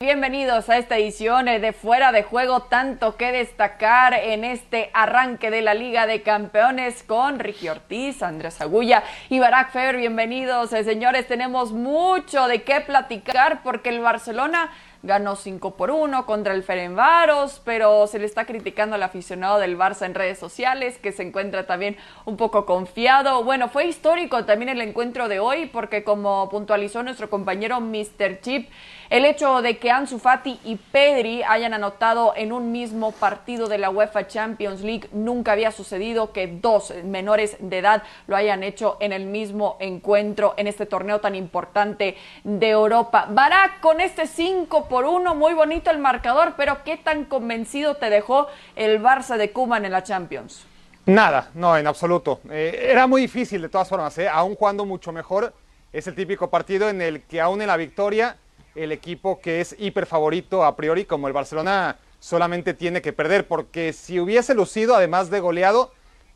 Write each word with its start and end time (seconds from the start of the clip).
Bienvenidos 0.00 0.68
a 0.68 0.78
esta 0.78 0.96
edición 0.96 1.46
de 1.46 1.72
Fuera 1.72 2.12
de 2.12 2.22
Juego, 2.22 2.60
tanto 2.62 3.16
que 3.16 3.32
destacar 3.32 4.14
en 4.14 4.44
este 4.44 4.90
arranque 4.94 5.50
de 5.50 5.60
la 5.60 5.74
Liga 5.74 6.06
de 6.06 6.22
Campeones 6.22 7.02
con 7.02 7.40
Ricky 7.40 7.68
Ortiz, 7.68 8.22
Andrés 8.22 8.60
Agulla 8.60 9.02
y 9.28 9.40
Barack 9.40 9.72
Feber. 9.72 9.96
Bienvenidos, 9.96 10.72
eh, 10.72 10.84
señores, 10.84 11.26
tenemos 11.26 11.72
mucho 11.72 12.46
de 12.46 12.62
qué 12.62 12.80
platicar 12.80 13.64
porque 13.64 13.88
el 13.88 13.98
Barcelona 13.98 14.70
ganó 15.02 15.34
5 15.34 15.76
por 15.76 15.90
1 15.90 16.26
contra 16.26 16.54
el 16.54 16.62
Ferenbaros, 16.62 17.60
pero 17.64 18.06
se 18.06 18.20
le 18.20 18.26
está 18.26 18.44
criticando 18.46 18.94
al 18.94 19.02
aficionado 19.02 19.58
del 19.58 19.76
Barça 19.76 20.06
en 20.06 20.14
redes 20.14 20.38
sociales, 20.38 20.98
que 20.98 21.10
se 21.10 21.24
encuentra 21.24 21.66
también 21.66 21.96
un 22.24 22.36
poco 22.36 22.66
confiado. 22.66 23.42
Bueno, 23.44 23.68
fue 23.68 23.86
histórico 23.86 24.44
también 24.44 24.68
el 24.68 24.80
encuentro 24.80 25.28
de 25.28 25.40
hoy, 25.40 25.66
porque 25.66 26.04
como 26.04 26.48
puntualizó 26.48 27.02
nuestro 27.02 27.30
compañero 27.30 27.80
Mr. 27.80 28.40
Chip, 28.40 28.68
el 29.10 29.24
hecho 29.24 29.62
de 29.62 29.78
que 29.78 29.90
Ansu 29.90 30.18
Fati 30.18 30.60
y 30.64 30.76
Pedri 30.76 31.42
hayan 31.42 31.72
anotado 31.72 32.34
en 32.36 32.52
un 32.52 32.72
mismo 32.72 33.12
partido 33.12 33.66
de 33.66 33.78
la 33.78 33.90
UEFA 33.90 34.26
Champions 34.26 34.82
League 34.82 35.08
nunca 35.12 35.52
había 35.52 35.70
sucedido 35.70 36.32
que 36.32 36.46
dos 36.46 36.92
menores 37.04 37.56
de 37.60 37.78
edad 37.78 38.02
lo 38.26 38.36
hayan 38.36 38.62
hecho 38.62 38.98
en 39.00 39.12
el 39.12 39.24
mismo 39.24 39.76
encuentro 39.80 40.54
en 40.58 40.66
este 40.66 40.84
torneo 40.84 41.20
tan 41.20 41.34
importante 41.34 42.16
de 42.44 42.68
Europa. 42.68 43.26
Barak 43.30 43.80
con 43.80 44.00
este 44.00 44.26
5 44.26 44.88
por 44.88 45.06
1, 45.06 45.34
muy 45.34 45.54
bonito 45.54 45.90
el 45.90 45.98
marcador, 45.98 46.54
pero 46.56 46.84
¿qué 46.84 46.96
tan 46.98 47.24
convencido 47.24 47.94
te 47.94 48.10
dejó 48.10 48.48
el 48.76 49.02
Barça 49.02 49.36
de 49.36 49.52
Kuman 49.52 49.84
en 49.86 49.92
la 49.92 50.02
Champions? 50.02 50.66
Nada, 51.06 51.50
no, 51.54 51.74
en 51.78 51.86
absoluto. 51.86 52.40
Eh, 52.50 52.88
era 52.90 53.06
muy 53.06 53.22
difícil 53.22 53.62
de 53.62 53.70
todas 53.70 53.88
formas, 53.88 54.18
¿eh? 54.18 54.28
aún 54.28 54.54
jugando 54.54 54.84
mucho 54.84 55.12
mejor. 55.12 55.54
Es 55.90 56.06
el 56.06 56.14
típico 56.14 56.50
partido 56.50 56.90
en 56.90 57.00
el 57.00 57.22
que 57.22 57.40
aún 57.40 57.62
en 57.62 57.68
la 57.68 57.78
victoria 57.78 58.36
el 58.78 58.92
equipo 58.92 59.40
que 59.40 59.60
es 59.60 59.74
hiper 59.78 60.06
favorito 60.06 60.64
a 60.64 60.76
priori, 60.76 61.04
como 61.04 61.26
el 61.26 61.32
Barcelona, 61.32 61.98
solamente 62.20 62.74
tiene 62.74 63.02
que 63.02 63.12
perder, 63.12 63.46
porque 63.46 63.92
si 63.92 64.20
hubiese 64.20 64.54
lucido, 64.54 64.94
además 64.94 65.30
de 65.30 65.40
goleado, 65.40 65.92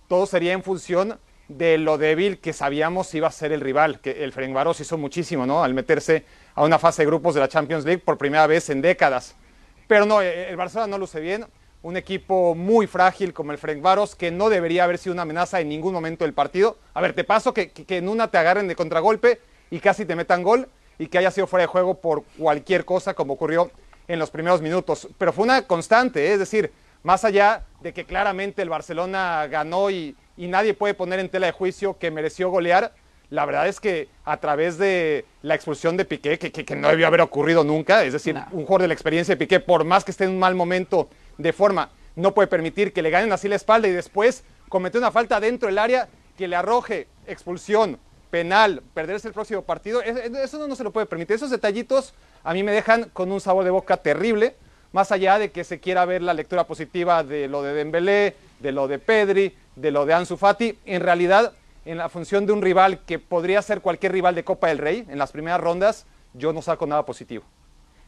todo 0.08 0.26
sería 0.26 0.52
en 0.52 0.62
función 0.62 1.18
de 1.48 1.78
lo 1.78 1.98
débil 1.98 2.38
que 2.38 2.52
sabíamos 2.52 3.14
iba 3.14 3.28
a 3.28 3.32
ser 3.32 3.52
el 3.52 3.60
rival, 3.60 4.00
que 4.00 4.24
el 4.24 4.32
Ferencváros 4.32 4.80
hizo 4.80 4.96
muchísimo, 4.96 5.46
¿no? 5.46 5.64
Al 5.64 5.74
meterse 5.74 6.24
a 6.54 6.64
una 6.64 6.78
fase 6.78 7.02
de 7.02 7.06
grupos 7.06 7.34
de 7.34 7.40
la 7.40 7.48
Champions 7.48 7.84
League 7.84 8.02
por 8.04 8.18
primera 8.18 8.46
vez 8.46 8.70
en 8.70 8.82
décadas. 8.82 9.34
Pero 9.86 10.06
no, 10.06 10.22
eh, 10.22 10.48
el 10.48 10.56
Barcelona 10.56 10.86
no 10.86 10.98
luce 10.98 11.20
bien, 11.20 11.46
un 11.82 11.96
equipo 11.96 12.54
muy 12.54 12.86
frágil 12.86 13.32
como 13.32 13.52
el 13.52 13.58
Ferencváros, 13.58 14.14
que 14.14 14.30
no 14.30 14.48
debería 14.48 14.84
haber 14.84 14.98
sido 14.98 15.12
una 15.12 15.22
amenaza 15.22 15.60
en 15.60 15.68
ningún 15.68 15.92
momento 15.92 16.24
del 16.24 16.32
partido. 16.32 16.78
A 16.94 17.00
ver, 17.00 17.12
te 17.12 17.24
paso 17.24 17.52
que, 17.52 17.70
que 17.70 17.96
en 17.96 18.08
una 18.08 18.28
te 18.28 18.38
agarren 18.38 18.68
de 18.68 18.76
contragolpe 18.76 19.40
y 19.70 19.80
casi 19.80 20.04
te 20.04 20.14
metan 20.14 20.42
gol, 20.42 20.68
y 21.02 21.08
que 21.08 21.18
haya 21.18 21.32
sido 21.32 21.48
fuera 21.48 21.62
de 21.62 21.66
juego 21.66 22.00
por 22.00 22.22
cualquier 22.38 22.84
cosa 22.84 23.12
como 23.14 23.32
ocurrió 23.32 23.72
en 24.06 24.20
los 24.20 24.30
primeros 24.30 24.62
minutos. 24.62 25.08
Pero 25.18 25.32
fue 25.32 25.42
una 25.42 25.66
constante, 25.66 26.28
¿eh? 26.28 26.34
es 26.34 26.38
decir, 26.38 26.70
más 27.02 27.24
allá 27.24 27.64
de 27.80 27.92
que 27.92 28.04
claramente 28.04 28.62
el 28.62 28.68
Barcelona 28.68 29.48
ganó 29.48 29.90
y, 29.90 30.16
nadie 30.36 30.74
puede 30.74 30.94
poner 30.94 31.18
en 31.18 31.28
tela 31.28 31.46
de 31.46 31.52
juicio 31.52 31.98
que 31.98 32.12
mereció 32.12 32.50
golear, 32.50 32.94
la 33.30 33.44
verdad 33.46 33.66
es 33.66 33.80
que 33.80 34.08
a 34.24 34.36
través 34.36 34.78
de 34.78 35.24
la 35.42 35.56
expulsión 35.56 35.96
de 35.96 36.04
Piqué, 36.04 36.38
que, 36.38 36.76
no 36.76 36.88
debió 36.88 37.08
haber 37.08 37.22
ocurrido 37.22 37.64
nunca, 37.64 38.04
es 38.04 38.12
decir, 38.12 38.36
un 38.52 38.62
jugador 38.62 38.82
de 38.82 38.88
la 38.88 38.94
experiencia 38.94 39.34
de 39.34 39.38
Piqué, 39.38 39.58
por 39.58 39.82
más 39.82 40.04
que 40.04 40.12
esté 40.12 40.24
en 40.24 40.30
un 40.30 40.38
mal 40.38 40.54
momento 40.54 41.08
de 41.36 41.52
forma, 41.52 41.90
no 42.14 42.32
puede 42.32 42.46
permitir 42.46 42.92
que 42.92 43.02
le 43.02 43.10
ganen 43.10 43.32
así 43.32 43.48
la 43.48 43.56
espalda 43.56 43.88
y 43.88 43.92
después 43.92 44.44
comete 44.68 44.98
una 44.98 45.10
falta 45.10 45.40
dentro 45.40 45.66
del 45.66 45.78
área 45.78 46.08
que 46.36 46.46
le 46.46 46.54
arroje 46.54 47.08
expulsión, 47.26 47.98
penal, 48.32 48.82
perderse 48.94 49.28
el 49.28 49.34
próximo 49.34 49.60
partido, 49.60 50.00
eso 50.00 50.66
no, 50.66 50.74
se 50.74 50.82
lo 50.82 50.90
puede 50.90 51.04
permitir. 51.04 51.36
Esos 51.36 51.50
detallitos 51.50 52.14
a 52.42 52.54
mí 52.54 52.62
me 52.62 52.72
dejan 52.72 53.10
con 53.12 53.30
un 53.30 53.42
sabor 53.42 53.62
de 53.62 53.70
boca 53.70 53.98
terrible, 53.98 54.56
más 54.90 55.12
allá 55.12 55.38
de 55.38 55.52
que 55.52 55.64
se 55.64 55.80
quiera 55.80 56.06
ver 56.06 56.22
la 56.22 56.32
lectura 56.32 56.66
positiva 56.66 57.24
de 57.24 57.46
lo 57.46 57.62
de 57.62 57.74
Dembélé, 57.74 58.34
de 58.60 58.72
lo 58.72 58.88
de 58.88 58.98
Pedri, 58.98 59.54
de 59.76 59.90
lo 59.90 60.06
de 60.06 60.14
Ansu 60.14 60.38
Fati, 60.38 60.78
en 60.86 61.02
realidad 61.02 61.52
en 61.84 61.98
la 61.98 62.08
función 62.08 62.46
de 62.46 62.54
un 62.54 62.62
rival 62.62 63.00
que 63.04 63.18
podría 63.18 63.60
ser 63.60 63.82
cualquier 63.82 64.12
rival 64.12 64.34
de 64.34 64.44
Copa 64.44 64.68
del 64.68 64.78
Rey 64.78 65.04
en 65.10 65.18
las 65.18 65.30
primeras 65.30 65.60
rondas, 65.60 66.06
yo 66.32 66.54
no 66.54 66.62
saco 66.62 66.86
nada 66.86 67.04
positivo. 67.04 67.44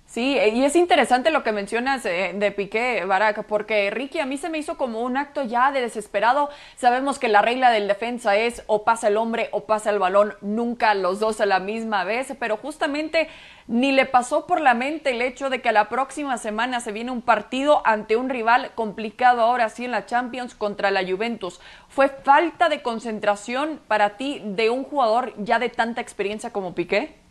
Sí, 0.06 0.38
y 0.38 0.64
es 0.64 0.76
interesante 0.76 1.30
lo 1.30 1.42
que 1.42 1.50
mencionas 1.50 2.04
eh, 2.06 2.32
de 2.36 2.52
Piqué, 2.52 3.04
Barack, 3.04 3.46
porque 3.46 3.90
Ricky 3.90 4.20
a 4.20 4.26
mí 4.26 4.36
se 4.36 4.48
me 4.48 4.58
hizo 4.58 4.76
como 4.76 5.00
un 5.00 5.16
acto 5.16 5.42
ya 5.42 5.72
de 5.72 5.80
desesperado. 5.80 6.50
Sabemos 6.76 7.18
que 7.18 7.26
la 7.26 7.42
regla 7.42 7.70
del 7.70 7.88
defensa 7.88 8.36
es 8.36 8.62
o 8.66 8.84
pasa 8.84 9.08
el 9.08 9.16
hombre 9.16 9.48
o 9.50 9.64
pasa 9.64 9.90
el 9.90 9.98
balón, 9.98 10.34
nunca 10.40 10.94
los 10.94 11.18
dos 11.18 11.40
a 11.40 11.46
la 11.46 11.58
misma 11.58 12.04
vez, 12.04 12.32
pero 12.38 12.58
justamente 12.58 13.28
ni 13.66 13.92
le 13.92 14.04
pasó 14.06 14.46
por 14.46 14.60
la 14.60 14.74
mente 14.74 15.10
el 15.10 15.22
hecho 15.22 15.50
de 15.50 15.62
que 15.62 15.72
la 15.72 15.88
próxima 15.88 16.38
semana 16.38 16.80
se 16.80 16.92
viene 16.92 17.10
un 17.10 17.22
partido 17.22 17.80
ante 17.84 18.14
un 18.14 18.28
rival 18.28 18.72
complicado 18.74 19.40
ahora 19.40 19.68
sí 19.70 19.86
en 19.86 19.90
la 19.90 20.06
Champions 20.06 20.54
contra 20.54 20.92
la 20.92 21.02
Juventus. 21.02 21.60
¿Fue 21.88 22.08
falta 22.08 22.68
de 22.68 22.82
concentración 22.82 23.80
para 23.88 24.16
ti 24.16 24.42
de 24.44 24.70
un 24.70 24.84
jugador 24.84 25.32
ya 25.38 25.58
de 25.58 25.70
tanta 25.70 26.02
experiencia 26.02 26.52
como 26.52 26.74
Piqué? 26.74 27.23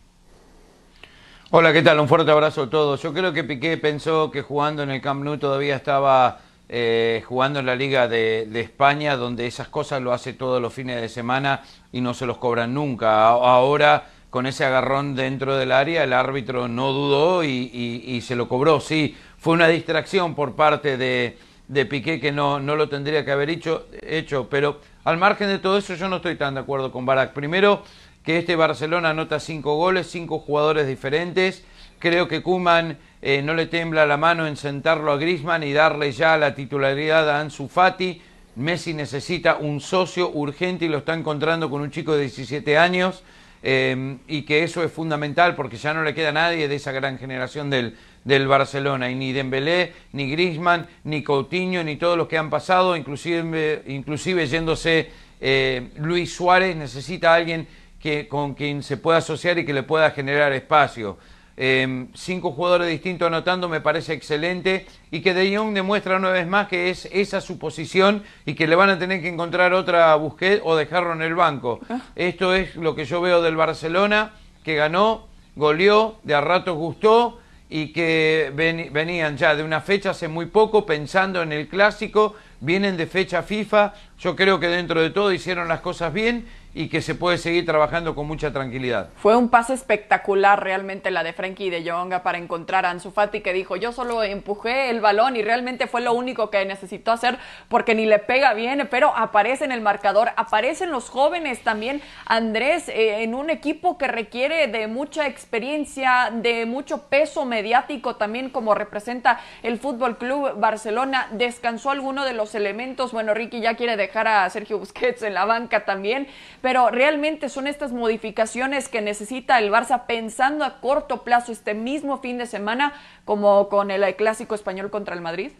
Hola, 1.56 1.72
¿qué 1.72 1.82
tal? 1.82 2.00
Un 2.00 2.08
fuerte 2.08 2.32
abrazo 2.32 2.64
a 2.64 2.68
todos. 2.68 3.00
Yo 3.00 3.14
creo 3.14 3.32
que 3.32 3.44
Piqué 3.44 3.76
pensó 3.76 4.28
que 4.32 4.42
jugando 4.42 4.82
en 4.82 4.90
el 4.90 5.00
Camp 5.00 5.22
Nou 5.22 5.38
todavía 5.38 5.76
estaba 5.76 6.40
eh, 6.68 7.22
jugando 7.28 7.60
en 7.60 7.66
la 7.66 7.76
Liga 7.76 8.08
de, 8.08 8.50
España, 8.58 9.14
donde 9.14 9.46
esas 9.46 9.68
cosas 9.68 10.02
lo 10.02 10.12
hace 10.12 10.32
todos 10.32 10.60
los 10.60 10.74
fines 10.74 11.00
de 11.00 11.08
semana 11.08 11.62
y 11.92 12.00
no 12.00 12.12
se 12.12 12.26
los 12.26 12.38
cobran 12.38 12.74
nunca. 12.74 13.28
Ahora, 13.28 14.06
con 14.30 14.46
ese 14.46 14.64
agarrón 14.64 15.14
dentro 15.14 15.56
del 15.56 15.70
área, 15.70 16.02
el 16.02 16.12
árbitro 16.12 16.66
no 16.66 16.92
dudó 16.92 17.44
y, 17.44 18.20
se 18.20 18.34
lo 18.34 18.48
cobró. 18.48 18.80
Sí, 18.80 19.16
fue 19.38 19.52
una 19.54 19.68
distracción 19.68 20.34
por 20.34 20.56
parte 20.56 20.96
de, 20.96 21.38
Piqué 21.86 22.18
que 22.18 22.32
no, 22.32 22.58
no 22.58 22.74
lo 22.74 22.88
tendría 22.88 23.24
que 23.24 23.30
haber 23.30 23.50
hecho, 23.50 23.86
hecho, 24.02 24.48
pero 24.50 24.80
al 25.04 25.18
margen 25.18 25.46
de 25.46 25.60
todo 25.60 25.78
eso 25.78 25.94
yo 25.94 26.08
no 26.08 26.16
estoy 26.16 26.34
tan 26.34 26.54
de 26.54 26.60
acuerdo 26.62 26.90
con 26.90 27.06
Barak. 27.06 27.32
Primero, 27.32 27.84
que 28.24 28.38
este 28.38 28.56
Barcelona 28.56 29.10
anota 29.10 29.38
cinco 29.38 29.76
goles, 29.76 30.10
cinco 30.10 30.38
jugadores 30.38 30.86
diferentes. 30.86 31.62
Creo 31.98 32.26
que 32.26 32.42
Kuman 32.42 32.98
eh, 33.22 33.42
no 33.42 33.54
le 33.54 33.66
tembla 33.66 34.06
la 34.06 34.16
mano 34.16 34.46
en 34.46 34.56
sentarlo 34.56 35.12
a 35.12 35.16
Grisman 35.16 35.62
y 35.62 35.72
darle 35.72 36.10
ya 36.10 36.36
la 36.36 36.54
titularidad 36.54 37.28
a 37.30 37.40
Ansu 37.40 37.68
Fati. 37.68 38.20
Messi 38.56 38.94
necesita 38.94 39.56
un 39.56 39.80
socio 39.80 40.30
urgente 40.30 40.86
y 40.86 40.88
lo 40.88 40.98
está 40.98 41.14
encontrando 41.14 41.68
con 41.68 41.82
un 41.82 41.90
chico 41.90 42.14
de 42.14 42.22
17 42.22 42.78
años. 42.78 43.22
Eh, 43.66 44.18
y 44.28 44.42
que 44.42 44.62
eso 44.62 44.84
es 44.84 44.92
fundamental 44.92 45.54
porque 45.54 45.78
ya 45.78 45.94
no 45.94 46.02
le 46.02 46.14
queda 46.14 46.32
nadie 46.32 46.68
de 46.68 46.74
esa 46.74 46.92
gran 46.92 47.18
generación 47.18 47.70
del, 47.70 47.96
del 48.22 48.46
Barcelona, 48.46 49.10
y 49.10 49.14
ni 49.14 49.32
Dembélé, 49.32 49.92
ni 50.12 50.30
Grisman, 50.30 50.86
ni 51.04 51.22
Coutinho, 51.22 51.82
ni 51.82 51.96
todos 51.96 52.18
los 52.18 52.28
que 52.28 52.36
han 52.36 52.50
pasado, 52.50 52.94
inclusive, 52.94 53.82
inclusive 53.86 54.46
yéndose 54.46 55.10
eh, 55.40 55.88
Luis 55.96 56.34
Suárez, 56.34 56.76
necesita 56.76 57.32
a 57.32 57.36
alguien 57.36 57.66
que, 58.04 58.28
con 58.28 58.52
quien 58.52 58.82
se 58.82 58.98
pueda 58.98 59.16
asociar 59.16 59.58
y 59.58 59.64
que 59.64 59.72
le 59.72 59.82
pueda 59.82 60.10
generar 60.10 60.52
espacio. 60.52 61.16
Em, 61.56 62.08
cinco 62.12 62.52
jugadores 62.52 62.86
distintos 62.86 63.28
anotando 63.28 63.66
me 63.66 63.80
parece 63.80 64.12
excelente 64.12 64.84
y 65.10 65.22
que 65.22 65.32
De 65.32 65.56
Jong 65.56 65.72
demuestra 65.72 66.18
una 66.18 66.28
vez 66.28 66.46
más 66.46 66.68
que 66.68 66.90
es 66.90 67.08
esa 67.12 67.40
su 67.40 67.58
posición 67.58 68.22
y 68.44 68.52
que 68.56 68.66
le 68.66 68.76
van 68.76 68.90
a 68.90 68.98
tener 68.98 69.22
que 69.22 69.28
encontrar 69.28 69.72
otra 69.72 70.14
Busquets 70.16 70.60
o 70.66 70.76
dejarlo 70.76 71.14
en 71.14 71.22
el 71.22 71.34
banco. 71.34 71.80
Ah. 71.88 72.00
Esto 72.14 72.54
es 72.54 72.76
lo 72.76 72.94
que 72.94 73.06
yo 73.06 73.22
veo 73.22 73.40
del 73.40 73.56
Barcelona, 73.56 74.32
que 74.62 74.74
ganó, 74.74 75.26
goleó, 75.56 76.16
de 76.24 76.34
a 76.34 76.42
ratos 76.42 76.76
gustó 76.76 77.40
y 77.70 77.94
que 77.94 78.52
venían 78.92 79.38
ya 79.38 79.56
de 79.56 79.62
una 79.62 79.80
fecha 79.80 80.10
hace 80.10 80.28
muy 80.28 80.44
poco 80.44 80.84
pensando 80.84 81.40
en 81.40 81.52
el 81.52 81.68
clásico, 81.68 82.36
vienen 82.60 82.98
de 82.98 83.06
fecha 83.06 83.42
FIFA, 83.42 83.94
yo 84.18 84.36
creo 84.36 84.60
que 84.60 84.68
dentro 84.68 85.00
de 85.00 85.08
todo 85.08 85.32
hicieron 85.32 85.68
las 85.68 85.80
cosas 85.80 86.12
bien 86.12 86.44
y 86.74 86.88
que 86.88 87.00
se 87.00 87.14
puede 87.14 87.38
seguir 87.38 87.64
trabajando 87.64 88.14
con 88.14 88.26
mucha 88.26 88.52
tranquilidad. 88.52 89.10
Fue 89.16 89.36
un 89.36 89.48
pase 89.48 89.74
espectacular 89.74 90.62
realmente 90.62 91.12
la 91.12 91.22
de 91.22 91.32
Frankie 91.32 91.70
de 91.70 91.88
Jong 91.88 92.20
para 92.22 92.38
encontrar 92.38 92.84
a 92.84 92.90
Ansu 92.90 93.12
Fati 93.12 93.40
que 93.40 93.52
dijo, 93.52 93.76
yo 93.76 93.92
solo 93.92 94.22
empujé 94.24 94.90
el 94.90 95.00
balón 95.00 95.36
y 95.36 95.42
realmente 95.42 95.86
fue 95.86 96.00
lo 96.00 96.12
único 96.12 96.50
que 96.50 96.64
necesitó 96.64 97.12
hacer 97.12 97.38
porque 97.68 97.94
ni 97.94 98.06
le 98.06 98.18
pega 98.18 98.54
bien, 98.54 98.88
pero 98.90 99.16
aparece 99.16 99.64
en 99.64 99.72
el 99.72 99.80
marcador, 99.80 100.30
aparecen 100.36 100.90
los 100.90 101.08
jóvenes 101.08 101.62
también, 101.62 102.02
Andrés, 102.26 102.88
eh, 102.88 103.22
en 103.22 103.34
un 103.34 103.50
equipo 103.50 103.96
que 103.96 104.08
requiere 104.08 104.66
de 104.66 104.88
mucha 104.88 105.26
experiencia, 105.28 106.30
de 106.32 106.66
mucho 106.66 107.02
peso 107.08 107.44
mediático 107.44 108.16
también 108.16 108.50
como 108.50 108.74
representa 108.74 109.40
el 109.62 109.78
Fútbol 109.78 110.18
Club 110.18 110.54
Barcelona, 110.56 111.28
descansó 111.32 111.90
alguno 111.90 112.24
de 112.24 112.32
los 112.32 112.54
elementos, 112.56 113.12
bueno, 113.12 113.32
Ricky 113.32 113.60
ya 113.60 113.74
quiere 113.74 113.96
dejar 113.96 114.26
a 114.26 114.50
Sergio 114.50 114.78
Busquets 114.78 115.22
en 115.22 115.34
la 115.34 115.44
banca 115.44 115.84
también, 115.84 116.26
pero 116.64 116.88
realmente 116.88 117.50
son 117.50 117.66
estas 117.66 117.92
modificaciones 117.92 118.88
que 118.88 119.02
necesita 119.02 119.58
el 119.58 119.70
Barça 119.70 120.06
pensando 120.06 120.64
a 120.64 120.80
corto 120.80 121.22
plazo 121.22 121.52
este 121.52 121.74
mismo 121.74 122.22
fin 122.22 122.38
de 122.38 122.46
semana 122.46 122.94
como 123.26 123.68
con 123.68 123.90
el 123.90 124.16
clásico 124.16 124.54
español 124.54 124.88
contra 124.88 125.14
el 125.14 125.20
Madrid. 125.20 125.52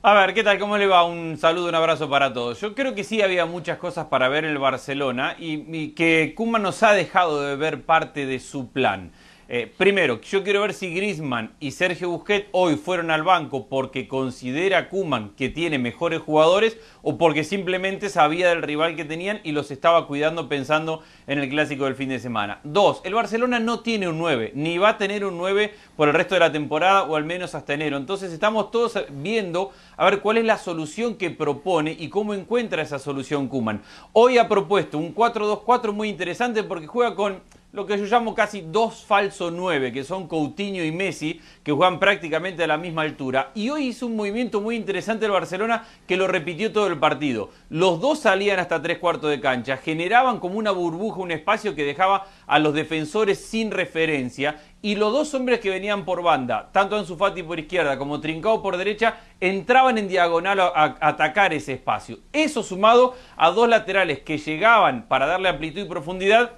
A 0.00 0.14
ver, 0.14 0.32
¿qué 0.32 0.42
tal? 0.42 0.58
¿Cómo 0.58 0.78
le 0.78 0.86
va? 0.86 1.04
Un 1.04 1.36
saludo, 1.36 1.68
un 1.68 1.74
abrazo 1.74 2.08
para 2.08 2.32
todos. 2.32 2.58
Yo 2.62 2.74
creo 2.74 2.94
que 2.94 3.04
sí 3.04 3.20
había 3.20 3.44
muchas 3.44 3.76
cosas 3.76 4.06
para 4.06 4.30
ver 4.30 4.46
en 4.46 4.52
el 4.52 4.58
Barcelona 4.58 5.36
y, 5.38 5.90
que 5.90 6.32
Kuma 6.34 6.58
nos 6.58 6.82
ha 6.82 6.92
dejado 6.92 7.42
de 7.42 7.54
ver 7.56 7.82
parte 7.82 8.24
de 8.24 8.40
su 8.40 8.72
plan. 8.72 9.12
Eh, 9.48 9.72
primero, 9.78 10.20
yo 10.22 10.42
quiero 10.42 10.62
ver 10.62 10.74
si 10.74 10.92
Grisman 10.92 11.54
y 11.60 11.70
Sergio 11.70 12.10
Busquets 12.10 12.48
hoy 12.50 12.74
fueron 12.74 13.12
al 13.12 13.22
banco 13.22 13.68
porque 13.68 14.08
considera 14.08 14.88
Kuman 14.88 15.30
que 15.36 15.48
tiene 15.48 15.78
mejores 15.78 16.20
jugadores 16.20 16.76
o 17.02 17.16
porque 17.16 17.44
simplemente 17.44 18.08
sabía 18.08 18.48
del 18.48 18.62
rival 18.62 18.96
que 18.96 19.04
tenían 19.04 19.38
y 19.44 19.52
los 19.52 19.70
estaba 19.70 20.08
cuidando 20.08 20.48
pensando 20.48 21.04
en 21.28 21.38
el 21.38 21.48
clásico 21.48 21.84
del 21.84 21.94
fin 21.94 22.08
de 22.08 22.18
semana. 22.18 22.58
Dos, 22.64 23.00
el 23.04 23.14
Barcelona 23.14 23.60
no 23.60 23.80
tiene 23.80 24.08
un 24.08 24.18
9, 24.18 24.50
ni 24.56 24.78
va 24.78 24.88
a 24.88 24.98
tener 24.98 25.24
un 25.24 25.38
9 25.38 25.72
por 25.94 26.08
el 26.08 26.14
resto 26.14 26.34
de 26.34 26.40
la 26.40 26.50
temporada 26.50 27.04
o 27.04 27.14
al 27.14 27.24
menos 27.24 27.54
hasta 27.54 27.72
enero. 27.72 27.98
Entonces 27.98 28.32
estamos 28.32 28.72
todos 28.72 28.98
viendo 29.10 29.70
a 29.96 30.10
ver 30.10 30.22
cuál 30.22 30.38
es 30.38 30.44
la 30.44 30.58
solución 30.58 31.14
que 31.14 31.30
propone 31.30 31.94
y 31.96 32.08
cómo 32.08 32.34
encuentra 32.34 32.82
esa 32.82 32.98
solución 32.98 33.46
Kuman. 33.46 33.80
Hoy 34.12 34.38
ha 34.38 34.48
propuesto 34.48 34.98
un 34.98 35.14
4-2-4 35.14 35.92
muy 35.92 36.08
interesante 36.08 36.64
porque 36.64 36.88
juega 36.88 37.14
con 37.14 37.40
lo 37.76 37.84
que 37.84 37.98
yo 37.98 38.06
llamo 38.06 38.34
casi 38.34 38.62
dos 38.62 39.04
falsos 39.04 39.52
nueve, 39.52 39.92
que 39.92 40.02
son 40.02 40.26
Coutinho 40.26 40.82
y 40.82 40.90
Messi, 40.92 41.42
que 41.62 41.72
juegan 41.72 41.98
prácticamente 41.98 42.64
a 42.64 42.66
la 42.66 42.78
misma 42.78 43.02
altura. 43.02 43.50
Y 43.54 43.68
hoy 43.68 43.88
hizo 43.88 44.06
un 44.06 44.16
movimiento 44.16 44.62
muy 44.62 44.76
interesante 44.76 45.26
el 45.26 45.32
Barcelona 45.32 45.84
que 46.08 46.16
lo 46.16 46.26
repitió 46.26 46.72
todo 46.72 46.86
el 46.86 46.98
partido. 46.98 47.50
Los 47.68 48.00
dos 48.00 48.20
salían 48.20 48.58
hasta 48.60 48.80
tres 48.80 48.96
cuartos 48.96 49.28
de 49.28 49.42
cancha, 49.42 49.76
generaban 49.76 50.40
como 50.40 50.56
una 50.56 50.70
burbuja, 50.70 51.20
un 51.20 51.32
espacio 51.32 51.74
que 51.74 51.84
dejaba 51.84 52.26
a 52.46 52.58
los 52.58 52.72
defensores 52.72 53.44
sin 53.44 53.70
referencia. 53.70 54.56
Y 54.80 54.94
los 54.94 55.12
dos 55.12 55.34
hombres 55.34 55.60
que 55.60 55.68
venían 55.68 56.06
por 56.06 56.22
banda, 56.22 56.70
tanto 56.72 56.96
Ansu 56.96 57.16
Fati 57.18 57.42
por 57.42 57.60
izquierda 57.60 57.98
como 57.98 58.20
Trincao 58.20 58.62
por 58.62 58.78
derecha, 58.78 59.18
entraban 59.38 59.98
en 59.98 60.08
diagonal 60.08 60.60
a 60.60 60.96
atacar 60.98 61.52
ese 61.52 61.74
espacio. 61.74 62.20
Eso 62.32 62.62
sumado 62.62 63.14
a 63.36 63.50
dos 63.50 63.68
laterales 63.68 64.20
que 64.20 64.38
llegaban 64.38 65.06
para 65.08 65.26
darle 65.26 65.50
amplitud 65.50 65.82
y 65.82 65.84
profundidad 65.84 66.52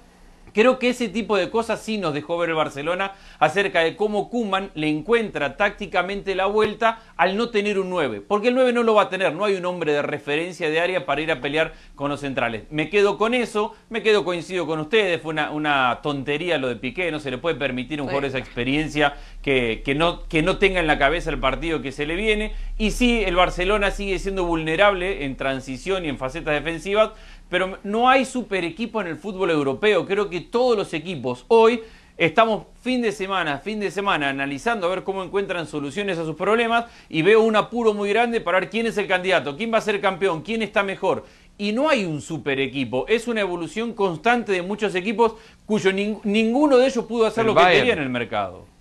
Creo 0.53 0.79
que 0.79 0.89
ese 0.89 1.09
tipo 1.09 1.37
de 1.37 1.49
cosas 1.49 1.81
sí 1.81 1.97
nos 1.97 2.13
dejó 2.13 2.37
ver 2.37 2.49
el 2.49 2.55
Barcelona 2.55 3.13
acerca 3.39 3.81
de 3.81 3.95
cómo 3.95 4.29
Kuman 4.29 4.71
le 4.73 4.87
encuentra 4.87 5.57
tácticamente 5.57 6.35
la 6.35 6.45
vuelta 6.45 6.99
al 7.17 7.37
no 7.37 7.49
tener 7.49 7.79
un 7.79 7.89
9. 7.89 8.21
Porque 8.21 8.49
el 8.49 8.55
9 8.55 8.73
no 8.73 8.83
lo 8.83 8.93
va 8.95 9.03
a 9.03 9.09
tener, 9.09 9.33
no 9.33 9.45
hay 9.45 9.55
un 9.55 9.65
hombre 9.65 9.93
de 9.93 10.01
referencia 10.01 10.69
de 10.69 10.79
área 10.79 11.05
para 11.05 11.21
ir 11.21 11.31
a 11.31 11.41
pelear 11.41 11.73
con 11.95 12.09
los 12.09 12.21
centrales. 12.21 12.63
Me 12.69 12.89
quedo 12.89 13.17
con 13.17 13.33
eso, 13.33 13.75
me 13.89 14.01
quedo 14.01 14.23
coincido 14.23 14.65
con 14.65 14.79
ustedes, 14.79 15.21
fue 15.21 15.33
una, 15.33 15.99
tontería 16.01 16.57
lo 16.57 16.67
de 16.67 16.75
Piqué, 16.75 17.11
no 17.11 17.19
se 17.19 17.31
le 17.31 17.37
puede 17.37 17.55
permitir 17.55 17.99
a 17.99 18.03
un 18.03 18.09
jugador 18.09 18.25
esa 18.25 18.37
experiencia 18.37 19.15
que, 19.41 19.81
que, 19.83 19.95
no, 19.95 20.23
que 20.27 20.41
no 20.41 20.57
tenga 20.57 20.79
en 20.79 20.87
la 20.87 20.97
cabeza 20.97 21.29
el 21.29 21.39
partido 21.39 21.81
que 21.81 21.91
se 21.91 22.05
le 22.05 22.15
viene. 22.15 22.53
Y 22.77 22.91
sí, 22.91 23.23
el 23.23 23.35
Barcelona 23.35 23.91
sigue 23.91 24.19
siendo 24.19 24.45
vulnerable 24.45 25.25
en 25.25 25.35
transición 25.35 26.05
y 26.05 26.09
en 26.09 26.17
facetas 26.17 26.53
defensivas, 26.53 27.11
pero 27.49 27.79
no 27.83 28.07
hay 28.09 28.25
super 28.25 28.63
equipo 28.63 29.01
en 29.01 29.07
el 29.07 29.17
fútbol 29.17 29.49
europeo. 29.49 30.05
Creo 30.05 30.29
que 30.29 30.41
todos 30.41 30.77
los 30.77 30.93
equipos 30.93 31.45
hoy 31.47 31.81
estamos 32.17 32.65
fin 32.81 33.01
de 33.01 33.11
semana, 33.11 33.59
fin 33.59 33.79
de 33.79 33.91
semana 33.91 34.29
analizando 34.29 34.87
a 34.87 34.89
ver 34.89 35.03
cómo 35.03 35.23
encuentran 35.23 35.65
soluciones 35.65 36.17
a 36.17 36.25
sus 36.25 36.35
problemas 36.35 36.85
y 37.07 37.21
veo 37.21 37.41
un 37.41 37.55
apuro 37.55 37.93
muy 37.93 38.09
grande 38.09 38.41
para 38.41 38.59
ver 38.59 38.69
quién 38.69 38.85
es 38.85 38.97
el 38.97 39.07
candidato, 39.07 39.57
quién 39.57 39.73
va 39.73 39.79
a 39.79 39.81
ser 39.81 39.99
campeón, 39.99 40.41
quién 40.41 40.61
está 40.61 40.83
mejor. 40.83 41.25
Y 41.57 41.73
no 41.73 41.89
hay 41.89 42.05
un 42.05 42.21
super 42.21 42.59
equipo, 42.59 43.05
es 43.07 43.27
una 43.27 43.41
evolución 43.41 43.93
constante 43.93 44.53
de 44.53 44.61
muchos 44.61 44.95
equipos 44.95 45.33
cuyo 45.65 45.91
ninguno 45.91 46.77
de 46.77 46.87
ellos 46.87 47.03
pudo 47.05 47.25
hacer 47.25 47.45
lo 47.45 47.55
que 47.55 47.65
quería 47.65 47.93
en 47.93 47.99
el 47.99 48.09
mercado. 48.09 48.78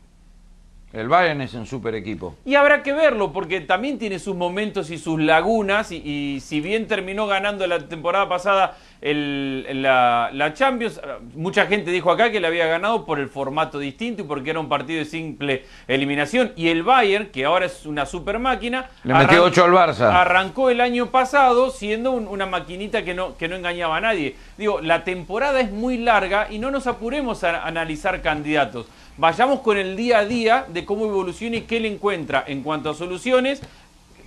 El 0.90 1.06
Bayern 1.08 1.43
es 1.43 1.52
un 1.52 1.67
super 1.67 1.94
equipo. 1.94 2.37
Y 2.46 2.55
habrá 2.55 2.82
que 2.82 2.94
verlo, 2.94 3.31
porque 3.31 3.61
también 3.61 3.99
tiene 3.99 4.19
sus 4.19 4.35
momentos 4.35 4.88
y 4.90 4.96
sus 4.96 5.20
lagunas, 5.20 5.93
y, 5.93 6.40
si 6.40 6.62
bien 6.62 6.87
terminó 6.87 7.26
ganando 7.26 7.67
la 7.67 7.79
temporada 7.87 8.26
pasada 8.26 8.79
la, 9.02 10.52
Champions, 10.55 11.00
mucha 11.35 11.67
gente 11.67 11.90
dijo 11.90 12.11
acá 12.11 12.31
que 12.32 12.40
le 12.40 12.46
había 12.46 12.67
ganado 12.67 13.05
por 13.05 13.20
el 13.20 13.29
formato 13.29 13.79
distinto 13.79 14.23
y 14.23 14.25
porque 14.25 14.50
era 14.50 14.61
un 14.61 14.70
partido 14.70 15.00
de 15.00 15.05
simple 15.05 15.67
eliminación. 15.87 16.52
Y 16.56 16.69
el 16.69 16.82
Bayern, 16.82 17.26
que 17.26 17.44
ahora 17.44 17.67
es 17.67 17.85
una 17.85 18.06
super 18.06 18.38
máquina, 18.38 18.88
le 19.05 19.12
metió 19.12 19.44
8 19.44 19.64
al 19.64 19.73
Barça. 19.73 20.11
Arrancó 20.11 20.70
el 20.70 20.81
año 20.81 21.11
pasado 21.11 21.70
siendo 21.70 22.12
una 22.12 22.46
maquinita 22.46 23.05
que 23.05 23.12
no, 23.12 23.37
que 23.37 23.46
no 23.46 23.56
engañaba 23.56 23.99
a 23.99 24.00
nadie. 24.00 24.37
Digo, 24.56 24.81
la 24.81 25.05
temporada 25.05 25.61
es 25.61 25.70
muy 25.70 25.99
larga 25.99 26.49
y 26.50 26.58
no 26.58 26.70
nos 26.70 26.87
apuremos 26.87 27.44
a 27.44 27.64
analizar 27.67 28.23
candidatos 28.23 28.87
vayamos 29.19 29.61
con 29.61 29.76
el 29.76 29.97
día 29.97 30.20
a 30.20 30.25
día 30.25 30.65
de 30.69 30.85
cómo 30.85 31.05
evoluciona 31.05 31.56
y 31.56 31.62
qué 31.62 31.81
le 31.81 31.88
encuentra 31.88 32.44
en 32.47 32.62
cuanto 32.62 32.88
a 32.88 32.94
soluciones 32.94 33.61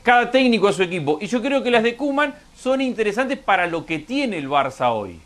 cada 0.04 0.30
técnico 0.32 0.68
a 0.68 0.74
su 0.74 0.84
equipo. 0.84 1.18
Y 1.22 1.28
yo 1.28 1.42
creo 1.42 1.64
que 1.64 1.72
las 1.72 1.84
de 1.84 1.96
Kuman 1.96 2.36
son 2.56 2.82
interesantes 2.82 3.40
para 3.40 3.68
lo 3.68 3.86
que 3.86 4.00
tiene 4.00 4.38
el 4.38 4.50
Barça 4.50 4.92
hoy. 4.92 5.20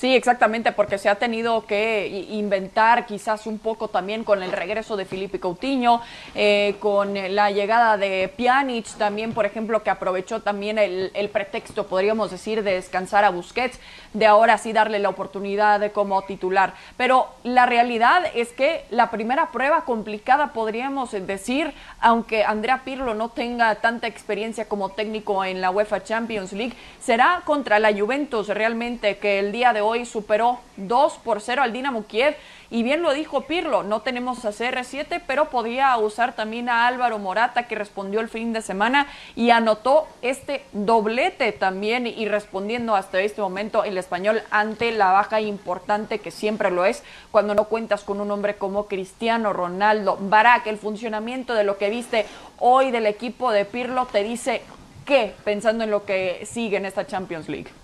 Sí, 0.00 0.16
exactamente, 0.16 0.72
porque 0.72 0.96
se 0.96 1.10
ha 1.10 1.16
tenido 1.16 1.66
que 1.66 2.26
inventar 2.30 3.04
quizás 3.04 3.46
un 3.46 3.58
poco 3.58 3.88
también 3.88 4.24
con 4.24 4.42
el 4.42 4.50
regreso 4.50 4.96
de 4.96 5.04
Felipe 5.04 5.38
Coutinho, 5.38 6.00
eh, 6.34 6.76
con 6.80 7.12
la 7.34 7.50
llegada 7.50 7.98
de 7.98 8.32
Pjanic 8.34 8.86
también, 8.96 9.34
por 9.34 9.44
ejemplo, 9.44 9.82
que 9.82 9.90
aprovechó 9.90 10.40
también 10.40 10.78
el, 10.78 11.28
pretexto, 11.30 11.86
podríamos 11.86 12.30
decir, 12.30 12.62
de 12.62 12.76
descansar 12.76 13.24
a 13.24 13.30
Busquets, 13.30 13.78
de 14.14 14.24
ahora 14.24 14.56
sí 14.56 14.72
darle 14.72 15.00
la 15.00 15.10
oportunidad 15.10 15.92
como 15.92 16.22
titular. 16.22 16.72
Pero 16.96 17.28
la 17.44 17.66
realidad 17.66 18.22
es 18.34 18.54
que 18.54 18.86
la 18.88 19.10
primera 19.10 19.50
prueba 19.52 19.84
complicada, 19.84 20.54
podríamos 20.54 21.12
decir, 21.12 21.74
aunque 22.00 22.42
Andrea 22.42 22.84
Pirlo 22.86 23.12
no 23.12 23.28
tenga 23.28 23.74
tanta 23.74 24.06
experiencia 24.06 24.66
como 24.66 24.88
técnico 24.88 25.44
en 25.44 25.60
la 25.60 25.70
UEFA 25.70 26.02
Champions 26.04 26.54
League, 26.54 26.74
será 27.00 27.42
contra 27.44 27.78
la 27.78 27.92
Juventus 27.92 28.48
realmente 28.48 29.18
que 29.18 29.38
el 29.40 29.52
día 29.52 29.74
de 29.74 29.82
hoy 29.82 29.89
hoy 29.90 30.06
superó 30.06 30.60
2 30.76 31.18
por 31.24 31.40
0 31.40 31.62
al 31.62 31.72
Dinamo 31.72 32.06
Kiev. 32.06 32.36
Y 32.72 32.84
bien 32.84 33.02
lo 33.02 33.12
dijo 33.12 33.42
Pirlo, 33.42 33.82
no 33.82 34.02
tenemos 34.02 34.44
a 34.44 34.50
CR7, 34.50 35.22
pero 35.26 35.50
podía 35.50 35.96
usar 35.96 36.36
también 36.36 36.68
a 36.68 36.86
Álvaro 36.86 37.18
Morata, 37.18 37.64
que 37.64 37.74
respondió 37.74 38.20
el 38.20 38.28
fin 38.28 38.52
de 38.52 38.62
semana 38.62 39.08
y 39.34 39.50
anotó 39.50 40.06
este 40.22 40.64
doblete 40.72 41.50
también 41.50 42.06
y 42.06 42.28
respondiendo 42.28 42.94
hasta 42.94 43.20
este 43.20 43.40
momento 43.40 43.82
el 43.82 43.98
español 43.98 44.42
ante 44.52 44.92
la 44.92 45.10
baja 45.10 45.40
importante 45.40 46.20
que 46.20 46.30
siempre 46.30 46.70
lo 46.70 46.84
es 46.84 47.02
cuando 47.32 47.56
no 47.56 47.64
cuentas 47.64 48.04
con 48.04 48.20
un 48.20 48.30
hombre 48.30 48.54
como 48.54 48.86
Cristiano 48.86 49.52
Ronaldo. 49.52 50.16
Barak, 50.20 50.68
el 50.68 50.78
funcionamiento 50.78 51.54
de 51.54 51.64
lo 51.64 51.76
que 51.76 51.90
viste 51.90 52.26
hoy 52.58 52.92
del 52.92 53.06
equipo 53.06 53.50
de 53.50 53.64
Pirlo 53.64 54.06
te 54.06 54.22
dice 54.22 54.62
qué 55.04 55.34
pensando 55.42 55.82
en 55.82 55.90
lo 55.90 56.04
que 56.04 56.46
sigue 56.46 56.76
en 56.76 56.86
esta 56.86 57.04
Champions 57.04 57.48
League. 57.48 57.79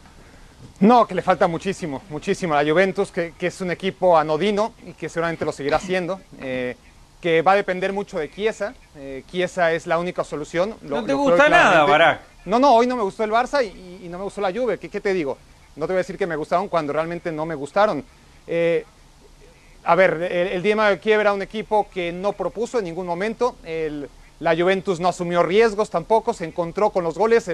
No, 0.81 1.07
que 1.07 1.15
le 1.15 1.23
falta 1.23 1.47
muchísimo, 1.47 2.03
muchísimo 2.11 2.55
a 2.55 2.63
la 2.63 2.71
Juventus, 2.71 3.11
que, 3.11 3.33
es 3.41 3.61
un 3.63 3.71
equipo 3.71 4.19
anodino 4.19 4.75
y 4.87 4.93
que 4.93 5.09
seguramente 5.09 5.45
lo 5.45 5.53
seguirá 5.53 5.79
siendo, 5.79 6.21
eh, 6.41 6.77
que 7.21 7.41
va 7.41 7.53
a 7.53 7.57
depender 7.57 7.95
mucho 7.95 8.19
de 8.19 8.31
Chiesa. 8.31 8.75
Eh, 8.95 9.25
Chiesa 9.31 9.73
es 9.73 9.87
la 9.87 9.99
única 9.99 10.23
solución. 10.23 10.77
no 10.83 11.03
te 11.05 11.15
gusta 11.15 11.49
nada, 11.49 11.85
Barak. 11.85 12.21
No, 12.45 12.59
no, 12.59 12.75
hoy 12.75 12.87
no 12.87 12.95
me 12.95 13.03
gustó 13.03 13.25
el 13.25 13.31
Barça 13.31 13.65
y, 13.65 14.07
no 14.09 14.19
me 14.19 14.25
gustó 14.25 14.43
la 14.43 14.53
Juve. 14.53 14.79
¿Qué, 14.79 15.01
te 15.01 15.15
digo? 15.15 15.39
No 15.77 15.87
te 15.87 15.95
voy 15.95 15.99
a 15.99 16.03
decir 16.03 16.19
que 16.19 16.27
me 16.27 16.37
gustaron 16.37 16.69
cuando 16.69 16.93
realmente 16.93 17.33
no 17.33 17.47
me 17.47 17.55
gustaron. 17.55 18.05
Eh, 18.47 18.85
a 19.83 19.95
ver, 19.95 20.29
el, 20.31 20.49
el 20.49 20.63
de 20.63 20.99
Kiev 21.01 21.21
era 21.21 21.33
un 21.33 21.43
equipo 21.43 21.89
que 21.89 22.13
no 22.13 22.35
propuso 22.35 22.79
en 22.79 22.85
ningún 22.85 23.07
momento. 23.07 23.57
la 24.41 24.55
Juventus 24.55 25.01
no 25.01 25.09
asumió 25.09 25.43
riesgos 25.43 25.89
tampoco, 25.89 26.35
se 26.35 26.45
encontró 26.45 26.91
con 26.91 27.03
los 27.03 27.17
goles. 27.17 27.51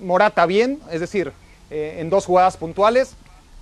Morata 0.00 0.46
bien, 0.46 0.80
es 0.90 1.00
decir, 1.00 1.32
eh, 1.72 2.00
en 2.00 2.10
dos 2.10 2.26
jugadas 2.26 2.58
puntuales. 2.58 3.14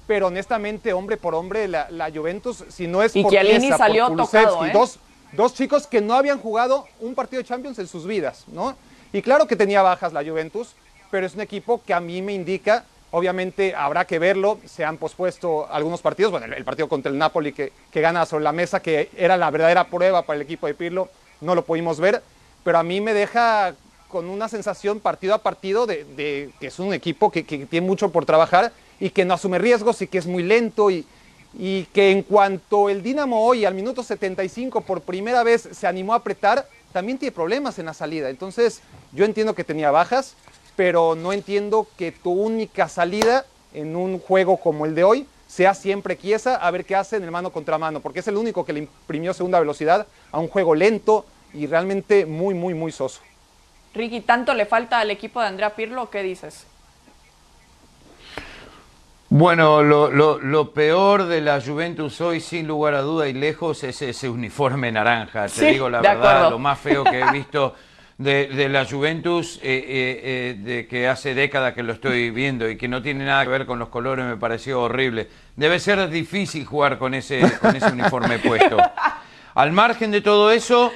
Pero 0.08 0.26
honestamente, 0.26 0.92
hombre 0.92 1.16
por 1.16 1.36
hombre, 1.36 1.68
la, 1.68 2.10
Juventus, 2.12 2.64
si 2.68 2.88
no 2.88 3.02
es 3.04 3.14
y 3.14 3.22
por 3.22 3.30
Chiesa, 3.30 3.78
salió 3.78 4.08
por 4.08 4.16
tocado, 4.16 4.66
¿eh? 4.66 4.70
dos, 4.72 4.98
dos 5.32 5.54
chicos 5.54 5.86
que 5.86 6.00
no 6.00 6.14
habían 6.14 6.40
jugado 6.40 6.86
un 6.98 7.14
partido 7.14 7.40
de 7.40 7.48
Champions 7.48 7.78
en 7.78 7.86
sus 7.86 8.04
vidas, 8.06 8.44
¿no? 8.48 8.74
Y 9.12 9.22
claro 9.22 9.46
que 9.46 9.54
tenía 9.54 9.82
bajas 9.82 10.12
la 10.12 10.24
Juventus, 10.24 10.74
pero 11.12 11.26
es 11.26 11.34
un 11.34 11.42
equipo 11.42 11.80
que 11.86 11.94
a 11.94 12.00
mí 12.00 12.22
me 12.22 12.32
indica, 12.32 12.84
obviamente 13.12 13.72
habrá 13.76 14.04
que 14.04 14.18
verlo, 14.18 14.58
se 14.66 14.84
han 14.84 14.96
pospuesto 14.96 15.68
algunos 15.70 16.00
partidos, 16.02 16.32
bueno, 16.32 16.52
el, 16.52 16.64
partido 16.64 16.88
contra 16.88 17.12
el 17.12 17.18
Napoli 17.18 17.52
que, 17.52 17.72
que, 17.92 18.00
gana 18.00 18.26
sobre 18.26 18.42
la 18.42 18.52
mesa, 18.52 18.80
que 18.80 19.10
era 19.16 19.36
la 19.36 19.50
verdadera 19.50 19.84
prueba 19.84 20.22
para 20.22 20.38
el 20.38 20.42
equipo 20.42 20.66
de 20.66 20.74
Pirlo, 20.74 21.08
no 21.40 21.54
lo 21.54 21.64
pudimos 21.64 22.00
ver, 22.00 22.20
pero 22.64 22.78
a 22.78 22.82
mí 22.82 23.00
me 23.00 23.14
deja 23.14 23.74
con 24.10 24.28
una 24.28 24.48
sensación 24.48 25.00
partido 25.00 25.34
a 25.34 25.38
partido 25.38 25.86
de, 25.86 26.50
que 26.58 26.66
es 26.66 26.78
un 26.78 26.92
equipo 26.92 27.30
que, 27.30 27.42
tiene 27.42 27.86
mucho 27.86 28.10
por 28.10 28.26
trabajar 28.26 28.72
y 28.98 29.10
que 29.10 29.24
no 29.24 29.34
asume 29.34 29.58
riesgos 29.58 30.02
y 30.02 30.06
que 30.06 30.18
es 30.18 30.26
muy 30.26 30.42
lento 30.42 30.90
y, 30.90 31.06
y 31.58 31.84
que 31.86 32.10
en 32.10 32.22
cuanto 32.22 32.90
el 32.90 33.02
Dinamo 33.02 33.44
hoy 33.46 33.64
al 33.64 33.74
minuto 33.74 34.02
75 34.02 34.82
por 34.82 35.00
primera 35.02 35.42
vez 35.42 35.68
se 35.72 35.86
animó 35.86 36.12
a 36.12 36.16
apretar, 36.16 36.68
también 36.92 37.18
tiene 37.18 37.32
problemas 37.32 37.78
en 37.78 37.86
la 37.86 37.94
salida. 37.94 38.28
Entonces 38.28 38.82
yo 39.12 39.24
entiendo 39.24 39.54
que 39.54 39.64
tenía 39.64 39.90
bajas, 39.90 40.34
pero 40.76 41.14
no 41.14 41.32
entiendo 41.32 41.86
que 41.96 42.12
tu 42.12 42.32
única 42.32 42.88
salida 42.88 43.46
en 43.72 43.96
un 43.96 44.18
juego 44.18 44.56
como 44.56 44.86
el 44.86 44.94
de 44.94 45.04
hoy 45.04 45.26
sea 45.46 45.74
siempre 45.74 46.16
quiesa 46.16 46.56
a 46.56 46.70
ver 46.70 46.84
qué 46.84 46.94
hace 46.94 47.16
en 47.16 47.24
el 47.24 47.30
mano 47.30 47.50
contra 47.50 47.78
mano, 47.78 48.00
porque 48.00 48.20
es 48.20 48.28
el 48.28 48.36
único 48.36 48.64
que 48.64 48.72
le 48.72 48.80
imprimió 48.80 49.34
segunda 49.34 49.58
velocidad 49.58 50.06
a 50.30 50.38
un 50.38 50.48
juego 50.48 50.74
lento 50.74 51.24
y 51.52 51.66
realmente 51.66 52.26
muy, 52.26 52.54
muy, 52.54 52.74
muy 52.74 52.92
soso. 52.92 53.20
Ricky, 53.94 54.20
¿tanto 54.20 54.54
le 54.54 54.66
falta 54.66 55.00
al 55.00 55.10
equipo 55.10 55.40
de 55.40 55.48
Andrea 55.48 55.74
Pirlo? 55.74 56.10
¿Qué 56.10 56.22
dices? 56.22 56.66
Bueno, 59.28 59.82
lo, 59.82 60.10
lo, 60.10 60.72
peor 60.72 61.26
de 61.26 61.40
la 61.40 61.60
Juventus 61.60 62.20
hoy, 62.20 62.40
sin 62.40 62.66
lugar 62.66 62.94
a 62.94 63.02
duda 63.02 63.28
y 63.28 63.32
lejos, 63.32 63.84
es 63.84 64.02
ese 64.02 64.28
uniforme 64.28 64.90
naranja. 64.90 65.46
Te 65.46 65.66
digo 65.66 65.88
la 65.88 66.00
verdad, 66.00 66.50
lo 66.50 66.58
más 66.58 66.80
feo 66.80 67.04
que 67.04 67.20
he 67.20 67.30
visto 67.32 67.76
de, 68.18 68.68
la 68.68 68.84
Juventus, 68.84 69.58
eh, 69.58 69.60
eh, 69.62 70.20
eh, 70.22 70.56
de 70.60 70.86
que 70.86 71.08
hace 71.08 71.34
décadas 71.34 71.74
que 71.74 71.82
lo 71.82 71.92
estoy 71.92 72.30
viendo 72.30 72.68
y 72.68 72.76
que 72.76 72.86
no 72.86 73.00
tiene 73.02 73.24
nada 73.24 73.44
que 73.44 73.50
ver 73.50 73.66
con 73.66 73.78
los 73.78 73.88
colores, 73.88 74.26
me 74.26 74.36
pareció 74.36 74.82
horrible. 74.82 75.28
Debe 75.56 75.78
ser 75.78 76.10
difícil 76.10 76.66
jugar 76.66 76.98
con 76.98 77.14
ese, 77.14 77.40
con 77.60 77.74
ese 77.74 77.92
uniforme 77.92 78.38
puesto. 78.40 78.78
Al 79.54 79.72
margen 79.72 80.10
de 80.10 80.20
todo 80.20 80.50
eso, 80.50 80.92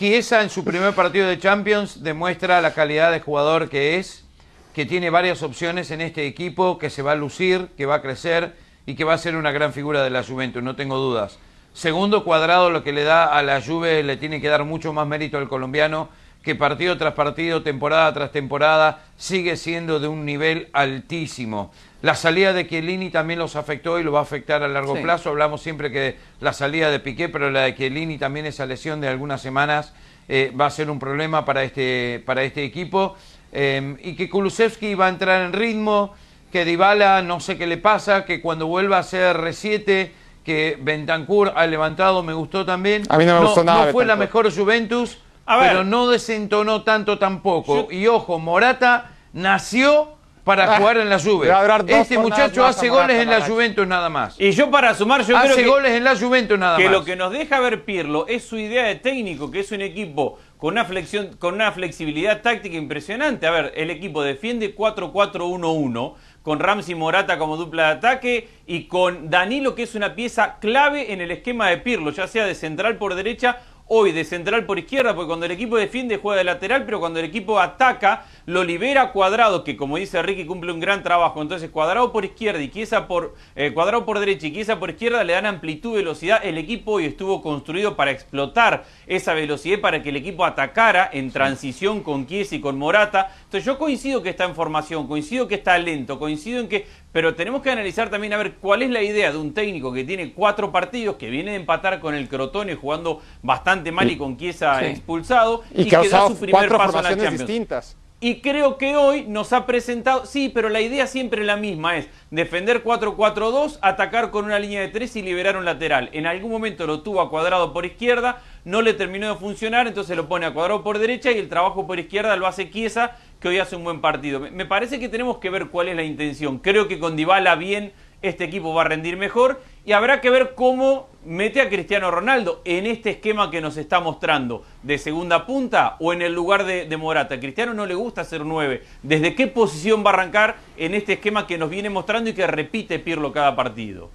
Chiesa 0.00 0.40
en 0.40 0.48
su 0.48 0.64
primer 0.64 0.94
partido 0.94 1.28
de 1.28 1.38
Champions 1.38 2.02
demuestra 2.02 2.62
la 2.62 2.72
calidad 2.72 3.12
de 3.12 3.20
jugador 3.20 3.68
que 3.68 3.98
es, 3.98 4.24
que 4.72 4.86
tiene 4.86 5.10
varias 5.10 5.42
opciones 5.42 5.90
en 5.90 6.00
este 6.00 6.26
equipo, 6.26 6.78
que 6.78 6.88
se 6.88 7.02
va 7.02 7.12
a 7.12 7.16
lucir, 7.16 7.68
que 7.76 7.84
va 7.84 7.96
a 7.96 8.00
crecer 8.00 8.56
y 8.86 8.94
que 8.94 9.04
va 9.04 9.12
a 9.12 9.18
ser 9.18 9.36
una 9.36 9.52
gran 9.52 9.74
figura 9.74 10.02
de 10.02 10.08
la 10.08 10.24
Juventus, 10.24 10.62
no 10.62 10.74
tengo 10.74 10.96
dudas. 10.96 11.38
Segundo 11.74 12.24
cuadrado, 12.24 12.70
lo 12.70 12.82
que 12.82 12.94
le 12.94 13.04
da 13.04 13.26
a 13.26 13.42
la 13.42 13.60
Juve, 13.60 14.02
le 14.02 14.16
tiene 14.16 14.40
que 14.40 14.48
dar 14.48 14.64
mucho 14.64 14.94
más 14.94 15.06
mérito 15.06 15.36
al 15.36 15.50
colombiano 15.50 16.08
que 16.42 16.54
partido 16.54 16.96
tras 16.96 17.12
partido, 17.12 17.62
temporada 17.62 18.10
tras 18.14 18.32
temporada, 18.32 19.04
sigue 19.18 19.58
siendo 19.58 20.00
de 20.00 20.08
un 20.08 20.24
nivel 20.24 20.70
altísimo. 20.72 21.72
La 22.02 22.14
salida 22.14 22.52
de 22.52 22.66
Chiellini 22.66 23.10
también 23.10 23.38
los 23.38 23.56
afectó 23.56 23.98
y 23.98 24.02
lo 24.02 24.12
va 24.12 24.20
a 24.20 24.22
afectar 24.22 24.62
a 24.62 24.68
largo 24.68 24.94
plazo. 25.00 25.30
Hablamos 25.30 25.60
siempre 25.60 25.90
que 25.90 26.16
la 26.40 26.52
salida 26.52 26.90
de 26.90 27.00
Piqué, 27.00 27.28
pero 27.28 27.50
la 27.50 27.62
de 27.62 27.74
Chiellini 27.74 28.18
también 28.18 28.46
esa 28.46 28.66
lesión 28.66 29.00
de 29.00 29.08
algunas 29.08 29.42
semanas 29.42 29.92
eh, 30.28 30.52
va 30.58 30.66
a 30.66 30.70
ser 30.70 30.90
un 30.90 30.98
problema 30.98 31.44
para 31.44 31.62
este, 31.62 32.22
para 32.24 32.42
este 32.42 32.64
equipo. 32.64 33.16
Em, 33.52 33.96
y 34.02 34.14
que 34.16 34.30
Kulusevski 34.30 34.94
va 34.94 35.06
a 35.06 35.08
entrar 35.10 35.42
en 35.42 35.52
ritmo, 35.52 36.14
que 36.50 36.64
Dybala 36.64 37.20
no 37.22 37.40
sé 37.40 37.58
qué 37.58 37.66
le 37.66 37.76
pasa, 37.76 38.24
que 38.24 38.40
cuando 38.40 38.66
vuelva 38.66 38.98
a 38.98 39.02
ser 39.02 39.36
R7, 39.36 40.10
que 40.44 40.78
Bentancur 40.80 41.52
ha 41.54 41.66
levantado, 41.66 42.22
me 42.22 42.32
gustó 42.32 42.64
también. 42.64 43.02
A 43.08 43.18
mí 43.18 43.26
no 43.26 43.40
me 43.40 43.46
gustó 43.46 43.62
nada. 43.62 43.86
No 43.86 43.92
fue 43.92 44.06
la 44.06 44.16
mejor 44.16 44.50
Juventus 44.54 45.18
pero 45.58 45.84
no 45.84 46.08
desentonó 46.08 46.82
tanto 46.82 47.18
tampoco. 47.18 47.88
Y 47.90 48.06
ojo, 48.06 48.38
Morata 48.38 49.10
nació 49.32 50.16
para 50.50 50.74
ah, 50.74 50.78
jugar 50.78 50.98
en 50.98 51.08
la 51.08 51.20
Juve. 51.20 51.48
Este 51.86 52.18
muchacho 52.18 52.66
hace 52.66 52.88
goles 52.88 53.22
en 53.22 53.30
la 53.30 53.40
Juventus 53.42 53.86
nada 53.86 54.08
más. 54.08 54.34
Y 54.40 54.50
yo 54.50 54.68
para 54.68 54.92
sumar, 54.94 55.24
yo 55.24 55.36
hace 55.36 55.64
goles 55.64 55.92
en 55.92 56.02
la 56.02 56.16
Juventus 56.16 56.58
nada 56.58 56.76
más. 56.76 56.82
Que 56.82 56.90
lo 56.90 57.04
que 57.04 57.14
nos 57.14 57.30
deja 57.30 57.60
ver 57.60 57.84
Pirlo 57.84 58.26
es 58.26 58.42
su 58.42 58.58
idea 58.58 58.86
de 58.86 58.96
técnico, 58.96 59.52
que 59.52 59.60
es 59.60 59.70
un 59.70 59.80
equipo 59.80 60.40
con 60.56 60.74
una, 60.74 60.84
flexión, 60.84 61.36
con 61.38 61.54
una 61.54 61.70
flexibilidad 61.70 62.42
táctica 62.42 62.76
impresionante. 62.76 63.46
A 63.46 63.52
ver, 63.52 63.72
el 63.76 63.90
equipo 63.90 64.24
defiende 64.24 64.74
4-4-1-1 64.74 66.14
con 66.42 66.58
Ramsey 66.58 66.96
Morata 66.96 67.38
como 67.38 67.56
dupla 67.56 67.84
de 67.84 67.92
ataque 67.92 68.48
y 68.66 68.84
con 68.84 69.30
Danilo 69.30 69.76
que 69.76 69.84
es 69.84 69.94
una 69.94 70.16
pieza 70.16 70.58
clave 70.58 71.12
en 71.12 71.20
el 71.20 71.30
esquema 71.30 71.68
de 71.68 71.76
Pirlo, 71.76 72.10
ya 72.10 72.26
sea 72.26 72.44
de 72.44 72.56
central 72.56 72.96
por 72.96 73.14
derecha 73.14 73.60
hoy 73.92 74.12
de 74.12 74.24
central 74.24 74.66
por 74.66 74.78
izquierda, 74.78 75.16
porque 75.16 75.26
cuando 75.26 75.46
el 75.46 75.52
equipo 75.52 75.76
defiende 75.76 76.16
juega 76.16 76.38
de 76.38 76.44
lateral, 76.44 76.84
pero 76.84 77.00
cuando 77.00 77.18
el 77.18 77.24
equipo 77.24 77.58
ataca, 77.58 78.24
lo 78.46 78.62
libera 78.62 79.10
Cuadrado, 79.10 79.64
que 79.64 79.76
como 79.76 79.96
dice 79.96 80.22
Ricky 80.22 80.46
cumple 80.46 80.72
un 80.72 80.78
gran 80.78 81.02
trabajo. 81.02 81.42
Entonces 81.42 81.70
Cuadrado 81.70 82.12
por 82.12 82.24
izquierda 82.24 82.62
y 82.62 82.70
Chiesa 82.70 83.08
por 83.08 83.34
eh, 83.56 83.72
Cuadrado 83.72 84.06
por 84.06 84.20
derecha 84.20 84.46
y 84.46 84.52
Chiesa 84.52 84.78
por 84.78 84.90
izquierda 84.90 85.24
le 85.24 85.32
dan 85.32 85.44
amplitud, 85.44 85.96
velocidad. 85.96 86.40
El 86.44 86.56
equipo 86.56 86.92
hoy 86.92 87.06
estuvo 87.06 87.42
construido 87.42 87.96
para 87.96 88.12
explotar 88.12 88.84
esa 89.08 89.34
velocidad 89.34 89.80
para 89.80 90.04
que 90.04 90.10
el 90.10 90.16
equipo 90.16 90.44
atacara 90.44 91.10
en 91.12 91.32
transición 91.32 92.04
con 92.04 92.28
Chiesa 92.28 92.54
y 92.54 92.60
con 92.60 92.78
Morata. 92.78 93.34
Entonces 93.44 93.64
yo 93.64 93.76
coincido 93.76 94.22
que 94.22 94.30
está 94.30 94.44
en 94.44 94.54
formación, 94.54 95.08
coincido 95.08 95.48
que 95.48 95.56
está 95.56 95.76
lento, 95.78 96.20
coincido 96.20 96.60
en 96.60 96.68
que 96.68 96.86
pero 97.12 97.34
tenemos 97.34 97.62
que 97.62 97.70
analizar 97.70 98.10
también 98.10 98.32
a 98.32 98.36
ver 98.36 98.54
cuál 98.54 98.82
es 98.82 98.90
la 98.90 99.02
idea 99.02 99.32
de 99.32 99.38
un 99.38 99.52
técnico 99.52 99.92
que 99.92 100.04
tiene 100.04 100.32
cuatro 100.32 100.70
partidos, 100.70 101.16
que 101.16 101.30
viene 101.30 101.52
de 101.52 101.56
empatar 101.56 102.00
con 102.00 102.14
el 102.14 102.28
Crotone 102.28 102.76
jugando 102.76 103.20
bastante 103.42 103.92
mal 103.92 104.10
y 104.10 104.16
con 104.16 104.36
Chiesa 104.36 104.86
expulsado, 104.86 105.62
y, 105.74 105.84
que, 105.86 106.08
da 106.08 106.28
su 106.28 106.38
primer 106.38 106.68
paso 106.68 106.98
en 106.98 107.04
la 107.04 107.10
Champions. 107.10 107.38
distintas. 107.38 107.96
Y 108.22 108.42
creo 108.42 108.76
que 108.76 108.96
hoy 108.96 109.24
nos 109.26 109.54
ha 109.54 109.64
presentado, 109.64 110.26
sí, 110.26 110.50
pero 110.50 110.68
la 110.68 110.82
idea 110.82 111.06
siempre 111.06 111.40
es 111.40 111.46
la 111.46 111.56
misma, 111.56 111.96
es 111.96 112.06
defender 112.30 112.84
4-4-2, 112.84 113.78
atacar 113.80 114.30
con 114.30 114.44
una 114.44 114.58
línea 114.58 114.82
de 114.82 114.88
tres 114.88 115.16
y 115.16 115.22
liberar 115.22 115.56
un 115.56 115.64
lateral. 115.64 116.10
En 116.12 116.26
algún 116.26 116.50
momento 116.50 116.86
lo 116.86 117.00
tuvo 117.00 117.22
a 117.22 117.30
cuadrado 117.30 117.72
por 117.72 117.86
izquierda, 117.86 118.42
no 118.66 118.82
le 118.82 118.92
terminó 118.92 119.30
de 119.30 119.36
funcionar, 119.36 119.86
entonces 119.86 120.18
lo 120.18 120.28
pone 120.28 120.44
a 120.44 120.52
cuadrado 120.52 120.84
por 120.84 120.98
derecha 120.98 121.32
y 121.32 121.38
el 121.38 121.48
trabajo 121.48 121.86
por 121.86 121.98
izquierda 121.98 122.36
lo 122.36 122.46
hace 122.46 122.70
Chiesa, 122.70 123.16
que 123.40 123.48
hoy 123.48 123.58
hace 123.58 123.74
un 123.74 123.84
buen 123.84 124.00
partido. 124.00 124.40
Me 124.40 124.66
parece 124.66 125.00
que 125.00 125.08
tenemos 125.08 125.38
que 125.38 125.50
ver 125.50 125.68
cuál 125.68 125.88
es 125.88 125.96
la 125.96 126.02
intención. 126.02 126.58
Creo 126.58 126.86
que 126.86 126.98
con 126.98 127.16
Dybala 127.16 127.56
bien 127.56 127.92
este 128.22 128.44
equipo 128.44 128.74
va 128.74 128.82
a 128.82 128.84
rendir 128.84 129.16
mejor 129.16 129.62
y 129.86 129.92
habrá 129.92 130.20
que 130.20 130.28
ver 130.28 130.54
cómo 130.54 131.08
mete 131.24 131.62
a 131.62 131.70
Cristiano 131.70 132.10
Ronaldo 132.10 132.60
en 132.66 132.86
este 132.86 133.10
esquema 133.10 133.50
que 133.50 133.62
nos 133.62 133.78
está 133.78 134.00
mostrando, 134.00 134.62
de 134.82 134.98
segunda 134.98 135.46
punta 135.46 135.96
o 136.00 136.12
en 136.12 136.20
el 136.20 136.34
lugar 136.34 136.64
de, 136.64 136.96
Morata. 136.98 137.40
Cristiano 137.40 137.72
no 137.72 137.86
le 137.86 137.94
gusta 137.94 138.24
ser 138.24 138.44
nueve. 138.44 138.82
¿Desde 139.02 139.34
qué 139.34 139.46
posición 139.46 140.04
va 140.04 140.10
a 140.10 140.14
arrancar 140.14 140.56
en 140.76 140.94
este 140.94 141.14
esquema 141.14 141.46
que 141.46 141.56
nos 141.56 141.70
viene 141.70 141.88
mostrando 141.88 142.28
y 142.28 142.34
que 142.34 142.46
repite 142.46 142.98
Pirlo 142.98 143.32
cada 143.32 143.56
partido? 143.56 144.10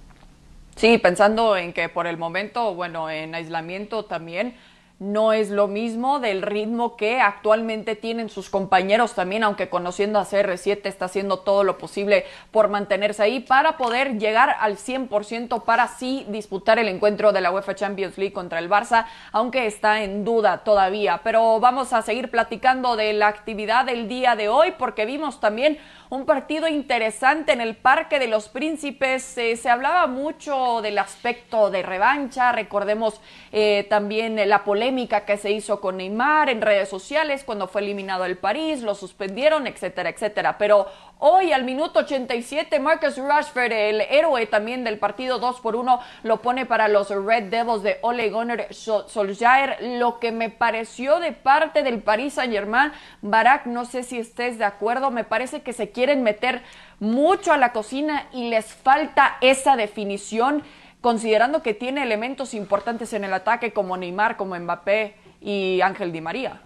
Sí, 0.76 0.98
pensando 0.98 1.56
en 1.56 1.72
que 1.72 1.88
por 1.88 2.06
el 2.06 2.16
momento, 2.16 2.74
bueno, 2.74 3.10
en 3.10 3.34
aislamiento 3.34 4.04
también 4.04 4.54
no 4.98 5.34
es 5.34 5.50
lo 5.50 5.68
mismo 5.68 6.20
del 6.20 6.40
ritmo 6.40 6.96
que 6.96 7.20
actualmente 7.20 7.96
tienen 7.96 8.30
sus 8.30 8.48
compañeros 8.48 9.14
también, 9.14 9.44
aunque 9.44 9.68
conociendo 9.68 10.18
a 10.18 10.24
CR7 10.24 10.80
está 10.86 11.04
haciendo 11.04 11.40
todo 11.40 11.64
lo 11.64 11.76
posible 11.76 12.24
por 12.50 12.68
mantenerse 12.68 13.22
ahí 13.22 13.40
para 13.40 13.76
poder 13.76 14.18
llegar 14.18 14.56
al 14.58 14.78
100% 14.78 15.64
para 15.64 15.88
sí 15.88 16.24
disputar 16.30 16.78
el 16.78 16.88
encuentro 16.88 17.32
de 17.32 17.42
la 17.42 17.50
UEFA 17.50 17.74
Champions 17.74 18.16
League 18.16 18.32
contra 18.32 18.58
el 18.58 18.70
Barça, 18.70 19.06
aunque 19.32 19.66
está 19.66 20.02
en 20.02 20.24
duda 20.24 20.64
todavía. 20.64 21.20
Pero 21.22 21.60
vamos 21.60 21.92
a 21.92 22.00
seguir 22.00 22.30
platicando 22.30 22.96
de 22.96 23.12
la 23.12 23.28
actividad 23.28 23.84
del 23.84 24.08
día 24.08 24.34
de 24.34 24.48
hoy 24.48 24.72
porque 24.78 25.04
vimos 25.04 25.40
también 25.40 25.78
un 26.08 26.24
partido 26.24 26.68
interesante 26.68 27.52
en 27.52 27.60
el 27.60 27.76
Parque 27.76 28.18
de 28.18 28.28
los 28.28 28.48
Príncipes. 28.48 29.36
Eh, 29.36 29.56
se 29.56 29.68
hablaba 29.68 30.06
mucho 30.06 30.80
del 30.80 30.98
aspecto 30.98 31.68
de 31.68 31.82
revancha, 31.82 32.52
recordemos 32.52 33.20
eh, 33.52 33.86
también 33.90 34.36
la 34.48 34.64
polémica 34.64 34.85
que 35.26 35.36
se 35.36 35.50
hizo 35.50 35.80
con 35.80 35.96
Neymar 35.96 36.48
en 36.48 36.62
redes 36.62 36.88
sociales 36.88 37.42
cuando 37.44 37.66
fue 37.66 37.80
eliminado 37.80 38.24
el 38.24 38.38
París, 38.38 38.82
lo 38.82 38.94
suspendieron, 38.94 39.66
etcétera, 39.66 40.10
etcétera. 40.10 40.58
Pero 40.58 40.86
Hoy 41.18 41.50
al 41.50 41.64
minuto 41.64 42.00
87, 42.00 42.78
Marcus 42.78 43.16
Rashford, 43.16 43.72
el 43.72 44.02
héroe 44.02 44.44
también 44.44 44.84
del 44.84 44.98
partido 44.98 45.38
2 45.38 45.60
por 45.60 45.74
1, 45.74 45.98
lo 46.24 46.42
pone 46.42 46.66
para 46.66 46.88
los 46.88 47.08
Red 47.08 47.44
Devils 47.44 47.82
de 47.82 47.96
Ole 48.02 48.28
Gunnar 48.28 48.66
Solskjaer. 48.70 49.78
Lo 49.98 50.18
que 50.18 50.30
me 50.30 50.50
pareció 50.50 51.18
de 51.18 51.32
parte 51.32 51.82
del 51.82 52.02
Paris 52.02 52.34
Saint 52.34 52.52
Germain, 52.52 52.92
Barak, 53.22 53.64
no 53.64 53.86
sé 53.86 54.02
si 54.02 54.18
estés 54.18 54.58
de 54.58 54.66
acuerdo, 54.66 55.10
me 55.10 55.24
parece 55.24 55.62
que 55.62 55.72
se 55.72 55.90
quieren 55.90 56.22
meter 56.22 56.62
mucho 57.00 57.50
a 57.50 57.56
la 57.56 57.72
cocina 57.72 58.26
y 58.34 58.50
les 58.50 58.66
falta 58.66 59.38
esa 59.40 59.74
definición, 59.74 60.64
considerando 61.00 61.62
que 61.62 61.74
tiene 61.74 62.02
elementos 62.02 62.54
importantes 62.54 63.12
en 63.12 63.24
el 63.24 63.32
ataque 63.32 63.72
como 63.72 63.96
Neymar, 63.96 64.36
como 64.36 64.58
Mbappé 64.58 65.14
y 65.40 65.80
Ángel 65.80 66.12
Di 66.12 66.20
María. 66.20 66.60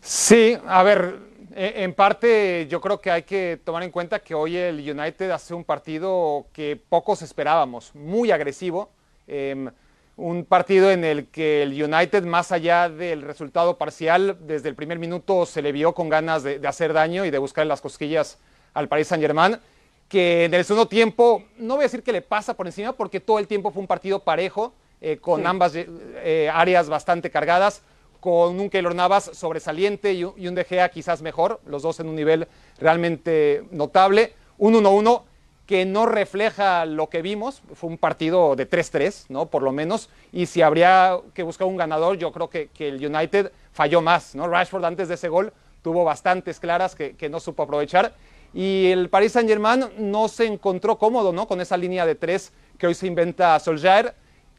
Sí, 0.00 0.56
a 0.66 0.82
ver, 0.82 1.18
eh, 1.54 1.84
en 1.84 1.94
parte 1.94 2.66
yo 2.68 2.80
creo 2.80 3.00
que 3.00 3.10
hay 3.10 3.22
que 3.22 3.58
tomar 3.64 3.82
en 3.82 3.90
cuenta 3.90 4.18
que 4.18 4.34
hoy 4.34 4.56
el 4.56 4.78
United 4.78 5.30
hace 5.30 5.54
un 5.54 5.64
partido 5.64 6.46
que 6.52 6.76
pocos 6.76 7.22
esperábamos, 7.22 7.94
muy 7.94 8.30
agresivo, 8.30 8.90
em, 9.26 9.70
un 10.16 10.44
partido 10.44 10.90
en 10.90 11.04
el 11.04 11.26
que 11.26 11.62
el 11.62 11.82
United, 11.82 12.24
más 12.24 12.52
allá 12.52 12.88
del 12.88 13.22
resultado 13.22 13.78
parcial, 13.78 14.38
desde 14.42 14.68
el 14.68 14.74
primer 14.74 14.98
minuto 14.98 15.44
se 15.46 15.62
le 15.62 15.72
vio 15.72 15.94
con 15.94 16.08
ganas 16.08 16.42
de, 16.42 16.60
hacer 16.66 16.92
daño 16.92 17.24
y 17.24 17.30
de 17.30 17.38
buscar 17.38 17.66
las 17.66 17.80
cosquillas 17.80 18.38
al 18.74 18.88
Paris 18.88 19.08
Saint 19.08 19.22
Germain, 19.22 19.58
que 20.08 20.44
en 20.44 20.54
el 20.54 20.64
segundo 20.64 20.88
tiempo, 20.88 21.44
no 21.58 21.74
voy 21.74 21.82
a 21.82 21.86
decir 21.86 22.02
que 22.02 22.12
le 22.12 22.22
pasa 22.22 22.54
por 22.54 22.66
encima, 22.66 22.92
porque 22.92 23.20
todo 23.20 23.38
el 23.38 23.46
tiempo 23.46 23.70
fue 23.70 23.80
un 23.80 23.86
partido 23.86 24.20
parejo, 24.20 24.72
eh, 25.00 25.18
con 25.18 25.46
ambas 25.46 25.72
eh, 25.74 26.50
áreas 26.52 26.88
bastante 26.88 27.30
cargadas, 27.30 27.82
con 28.20 28.58
un 28.58 28.70
Keylor 28.70 28.94
Navas 28.94 29.30
sobresaliente 29.34 30.12
y 30.12 30.24
un 30.24 30.54
De 30.54 30.64
Gea 30.64 30.88
quizás 30.88 31.22
mejor, 31.22 31.60
los 31.66 31.82
dos 31.82 32.00
en 32.00 32.08
un 32.08 32.16
nivel 32.16 32.48
realmente 32.78 33.64
notable. 33.70 34.32
Un 34.58 34.74
1-1 34.74 35.22
que 35.66 35.84
no 35.84 36.06
refleja 36.06 36.86
lo 36.86 37.08
que 37.08 37.22
vimos, 37.22 37.60
fue 37.74 37.90
un 37.90 37.98
partido 37.98 38.54
de 38.54 38.70
3-3, 38.70 39.26
¿no? 39.28 39.46
Por 39.46 39.62
lo 39.62 39.72
menos, 39.72 40.08
y 40.32 40.46
si 40.46 40.62
habría 40.62 41.18
que 41.34 41.42
buscar 41.42 41.66
un 41.66 41.76
ganador, 41.76 42.16
yo 42.16 42.32
creo 42.32 42.48
que, 42.48 42.70
el 42.78 43.04
United 43.04 43.50
falló 43.72 44.00
más, 44.00 44.34
¿no? 44.34 44.46
Rashford 44.46 44.84
antes 44.84 45.08
de 45.08 45.14
ese 45.14 45.28
gol 45.28 45.52
tuvo 45.82 46.04
bastantes 46.04 46.60
claras 46.60 46.94
que, 46.94 47.28
no 47.28 47.40
supo 47.40 47.64
aprovechar, 47.64 48.14
y 48.54 48.86
el 48.86 49.08
Paris 49.08 49.32
Saint-Germain 49.32 49.86
no 49.98 50.28
se 50.28 50.46
encontró 50.46 50.98
cómodo, 50.98 51.32
¿no? 51.32 51.46
Con 51.46 51.60
esa 51.60 51.76
línea 51.76 52.06
de 52.06 52.14
tres 52.14 52.52
que 52.78 52.86
hoy 52.86 52.94
se 52.94 53.06
inventa 53.06 53.58
Solskjaer, 53.58 54.14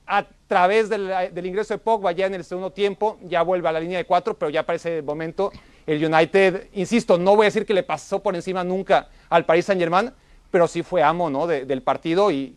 a 0.07 0.25
través 0.47 0.87
del, 0.89 1.45
ingreso 1.45 1.73
de 1.73 1.77
Pogba 1.79 2.13
ya 2.13 2.25
en 2.25 2.33
el 2.33 2.45
segundo 2.45 2.71
tiempo, 2.71 3.17
ya 3.23 3.41
vuelve 3.41 3.67
a 3.67 3.73
la 3.73 3.79
línea 3.79 3.97
de 3.97 4.05
cuatro, 4.05 4.37
pero 4.37 4.49
ya 4.49 4.65
para 4.65 4.77
ese 4.77 5.01
momento 5.01 5.51
el 5.85 6.03
United, 6.03 6.69
insisto, 6.73 7.17
no 7.17 7.35
voy 7.35 7.45
a 7.45 7.49
decir 7.49 7.65
que 7.65 7.73
le 7.73 7.83
pasó 7.83 8.23
por 8.23 8.35
encima 8.35 8.63
nunca 8.63 9.09
al 9.29 9.45
Paris 9.45 9.65
Saint 9.65 9.79
Germain, 9.79 10.11
pero 10.49 10.67
sí 10.67 10.81
fue 10.81 11.03
amo 11.03 11.29
¿no? 11.29 11.45
del 11.45 11.81
partido 11.81 12.31
y, 12.31 12.55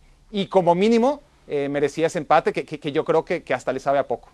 como 0.48 0.76
mínimo 0.76 1.22
eh, 1.48 1.68
merecía 1.68 2.06
ese 2.06 2.18
empate 2.18 2.52
que, 2.52 2.92
yo 2.92 3.04
creo 3.04 3.24
que, 3.24 3.42
hasta 3.52 3.72
le 3.72 3.80
sabe 3.80 3.98
a 3.98 4.06
poco. 4.06 4.30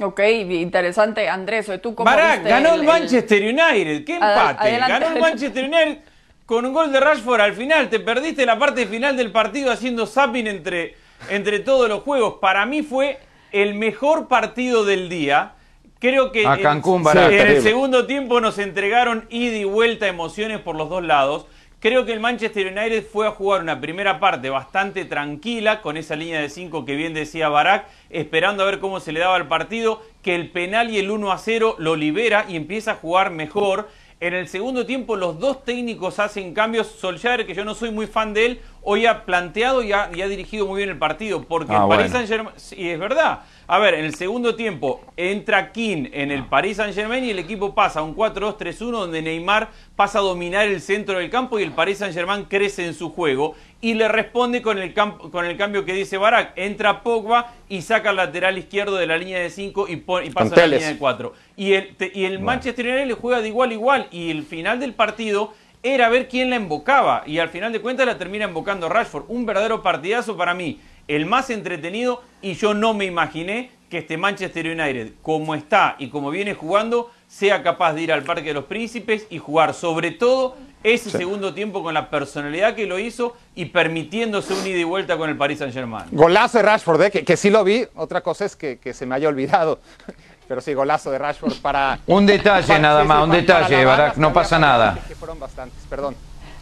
Ok, 0.00 0.20
interesante. 0.20 1.28
Andrés, 1.28 1.70
¿tú 1.82 1.94
cómo 1.94 2.10
Barak, 2.10 2.44
ganó 2.44 2.74
el, 2.74 2.82
Manchester 2.82 3.42
United. 3.42 4.04
¡Qué 4.04 4.14
empate! 4.14 4.78
Ganó 4.78 5.08
el 5.08 5.20
Manchester 5.20 5.64
United 5.64 5.98
con 6.46 6.66
un 6.66 6.72
gol 6.72 6.92
de 6.92 7.00
Rashford 7.00 7.40
al 7.40 7.54
final. 7.54 7.88
Te 7.88 8.00
perdiste 8.00 8.46
la 8.46 8.58
parte 8.58 8.86
final 8.86 9.16
del 9.16 9.30
partido 9.30 9.70
haciendo 9.70 10.06
zapping 10.06 10.46
entre, 10.46 10.96
entre 11.28 11.60
todos 11.60 11.88
los 11.88 12.02
juegos. 12.02 12.36
Para 12.40 12.64
mí 12.66 12.82
fue 12.82 13.18
el 13.52 13.74
mejor 13.74 14.28
partido 14.28 14.84
del 14.84 15.08
día. 15.08 15.52
Creo 15.98 16.32
que 16.32 16.42
en 16.42 17.46
el 17.46 17.62
segundo 17.62 18.06
tiempo 18.06 18.40
nos 18.40 18.58
entregaron 18.58 19.26
ida 19.30 19.56
y 19.56 19.64
vuelta 19.64 20.08
emociones 20.08 20.58
por 20.58 20.74
los 20.74 20.88
dos 20.88 21.04
lados. 21.04 21.46
Creo 21.82 22.04
que 22.04 22.12
el 22.12 22.20
Manchester 22.20 22.68
United 22.68 23.04
fue 23.04 23.26
a 23.26 23.32
jugar 23.32 23.60
una 23.60 23.80
primera 23.80 24.20
parte 24.20 24.48
bastante 24.50 25.04
tranquila 25.04 25.82
con 25.82 25.96
esa 25.96 26.14
línea 26.14 26.40
de 26.40 26.48
5 26.48 26.84
que 26.84 26.94
bien 26.94 27.12
decía 27.12 27.48
Barak, 27.48 27.88
esperando 28.08 28.62
a 28.62 28.66
ver 28.66 28.78
cómo 28.78 29.00
se 29.00 29.10
le 29.10 29.18
daba 29.18 29.36
el 29.36 29.48
partido, 29.48 30.00
que 30.22 30.36
el 30.36 30.48
penal 30.52 30.90
y 30.90 31.00
el 31.00 31.10
1 31.10 31.32
a 31.32 31.38
0 31.38 31.74
lo 31.78 31.96
libera 31.96 32.46
y 32.48 32.54
empieza 32.54 32.92
a 32.92 32.94
jugar 32.94 33.32
mejor. 33.32 33.88
En 34.20 34.32
el 34.32 34.46
segundo 34.46 34.86
tiempo 34.86 35.16
los 35.16 35.40
dos 35.40 35.64
técnicos 35.64 36.20
hacen 36.20 36.54
cambios. 36.54 36.86
Solskjaer, 36.86 37.44
que 37.44 37.54
yo 37.54 37.64
no 37.64 37.74
soy 37.74 37.90
muy 37.90 38.06
fan 38.06 38.32
de 38.32 38.46
él, 38.46 38.60
hoy 38.82 39.06
ha 39.06 39.24
planteado 39.24 39.82
y 39.82 39.90
ha, 39.90 40.06
dirigido 40.06 40.68
muy 40.68 40.76
bien 40.76 40.90
el 40.90 40.98
partido. 40.98 41.42
Porque 41.42 41.72
ah, 41.74 41.82
el 41.82 41.88
Paris 41.88 42.12
Saint 42.12 42.28
Germain, 42.28 42.54
sí, 42.58 42.90
es 42.90 42.98
verdad, 43.00 43.40
a 43.72 43.78
ver, 43.78 43.94
en 43.94 44.04
el 44.04 44.14
segundo 44.14 44.54
tiempo 44.54 45.00
entra 45.16 45.72
King 45.72 46.08
en 46.12 46.30
el 46.30 46.44
Paris 46.44 46.76
Saint 46.76 46.94
Germain 46.94 47.24
y 47.24 47.30
el 47.30 47.38
equipo 47.38 47.74
pasa 47.74 48.00
a 48.00 48.02
un 48.02 48.14
4-2-3-1 48.14 48.90
donde 48.90 49.22
Neymar 49.22 49.70
pasa 49.96 50.18
a 50.18 50.20
dominar 50.20 50.66
el 50.66 50.82
centro 50.82 51.18
del 51.18 51.30
campo 51.30 51.58
y 51.58 51.62
el 51.62 51.72
Paris 51.72 51.96
Saint 51.96 52.12
Germain 52.12 52.44
crece 52.44 52.84
en 52.84 52.92
su 52.92 53.08
juego 53.08 53.54
y 53.80 53.94
le 53.94 54.08
responde 54.08 54.60
con 54.60 54.76
el, 54.76 54.92
con 54.92 55.46
el 55.46 55.56
cambio 55.56 55.86
que 55.86 55.94
dice 55.94 56.18
Barak. 56.18 56.52
Entra 56.56 57.02
Pogba 57.02 57.54
y 57.70 57.80
saca 57.80 58.10
el 58.10 58.16
lateral 58.16 58.58
izquierdo 58.58 58.96
de 58.96 59.06
la 59.06 59.16
línea 59.16 59.38
de 59.38 59.48
5 59.48 59.86
y, 59.88 59.96
pasa 59.96 60.54
a 60.54 60.58
la 60.58 60.66
línea 60.66 60.88
de 60.88 60.98
4. 60.98 61.32
Y 61.56 61.72
el, 61.72 61.96
y 62.12 62.26
el 62.26 62.40
Manchester 62.40 62.86
United 62.86 63.06
le 63.06 63.14
juega 63.14 63.40
de 63.40 63.48
igual 63.48 63.70
a 63.70 63.72
igual 63.72 64.08
y 64.10 64.30
el 64.30 64.42
final 64.42 64.80
del 64.80 64.92
partido 64.92 65.54
era 65.82 66.10
ver 66.10 66.28
quién 66.28 66.50
la 66.50 66.56
embocaba 66.56 67.22
y 67.24 67.38
al 67.38 67.48
final 67.48 67.72
de 67.72 67.80
cuentas 67.80 68.04
la 68.04 68.18
termina 68.18 68.44
embocando 68.44 68.90
Rashford. 68.90 69.24
Un 69.28 69.46
verdadero 69.46 69.82
partidazo 69.82 70.36
para 70.36 70.52
mí 70.52 70.78
el 71.16 71.26
más 71.26 71.50
entretenido 71.50 72.22
y 72.40 72.54
yo 72.54 72.74
no 72.74 72.94
me 72.94 73.04
imaginé 73.04 73.70
que 73.90 73.98
este 73.98 74.16
Manchester 74.16 74.66
United, 74.66 75.12
como 75.20 75.54
está 75.54 75.96
y 75.98 76.08
como 76.08 76.30
viene 76.30 76.54
jugando, 76.54 77.10
sea 77.28 77.62
capaz 77.62 77.92
de 77.92 78.02
ir 78.02 78.12
al 78.12 78.22
Parque 78.22 78.48
de 78.48 78.54
los 78.54 78.64
Príncipes 78.64 79.26
y 79.28 79.36
jugar 79.38 79.74
sobre 79.74 80.12
todo 80.12 80.56
ese 80.82 81.10
segundo 81.10 81.52
tiempo 81.52 81.82
con 81.82 81.92
la 81.92 82.08
personalidad 82.08 82.74
que 82.74 82.86
lo 82.86 82.98
hizo 82.98 83.36
y 83.54 83.66
permitiéndose 83.66 84.54
un 84.54 84.66
ida 84.66 84.78
y 84.78 84.84
vuelta 84.84 85.16
con 85.18 85.28
el 85.28 85.36
Paris 85.36 85.58
Saint 85.58 85.74
Germain. 85.74 86.06
Golazo 86.10 86.58
de 86.58 86.64
Rashford, 86.64 87.02
¿eh? 87.02 87.10
que, 87.10 87.36
sí 87.36 87.50
lo 87.50 87.62
vi, 87.64 87.86
otra 87.94 88.22
cosa 88.22 88.46
es 88.46 88.56
que, 88.56 88.78
se 88.94 89.04
me 89.04 89.14
haya 89.14 89.28
olvidado. 89.28 89.78
Pero 90.48 90.60
sí, 90.60 90.74
golazo 90.74 91.10
de 91.10 91.18
Rashford 91.18 91.54
para... 91.60 91.98
Un 92.06 92.26
detalle 92.26 92.78
nada 92.78 93.04
más, 93.04 93.24
un 93.24 93.30
detalle, 93.30 93.84
Barak, 93.84 94.16
no 94.16 94.32
pasa 94.32 94.58
nada. 94.58 94.98
Que 95.06 95.14
fueron 95.14 95.38
bastantes, 95.38 95.78
perdón. 95.88 96.16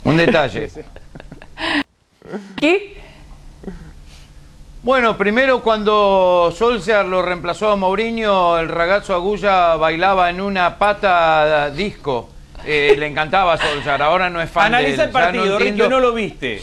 Un 0.05 0.17
detalle. 0.17 0.71
¿Qué? 2.57 3.10
Bueno, 4.83 5.19
primero 5.19 5.61
cuando 5.61 6.51
Solskjaer 6.57 7.05
lo 7.05 7.21
reemplazó 7.21 7.71
a 7.71 7.77
Mourinho, 7.77 8.59
el 8.59 8.71
ragazzo 8.71 9.15
Agulla 9.15 9.77
bailaba 9.77 10.31
en 10.31 10.41
una 10.41 10.79
pata 10.79 11.69
disco. 11.69 12.31
Eh, 12.65 12.95
le 12.99 13.07
encantaba 13.07 13.55
a 13.55 13.59
Solskjaer, 13.59 14.01
ahora 14.01 14.31
no 14.31 14.41
es 14.41 14.51
fan 14.51 14.67
Analiza 14.75 15.05
el 15.05 15.11
partido, 15.11 15.59
no 15.59 15.89
no 15.91 16.01
lo 16.01 16.15
viste. 16.15 16.63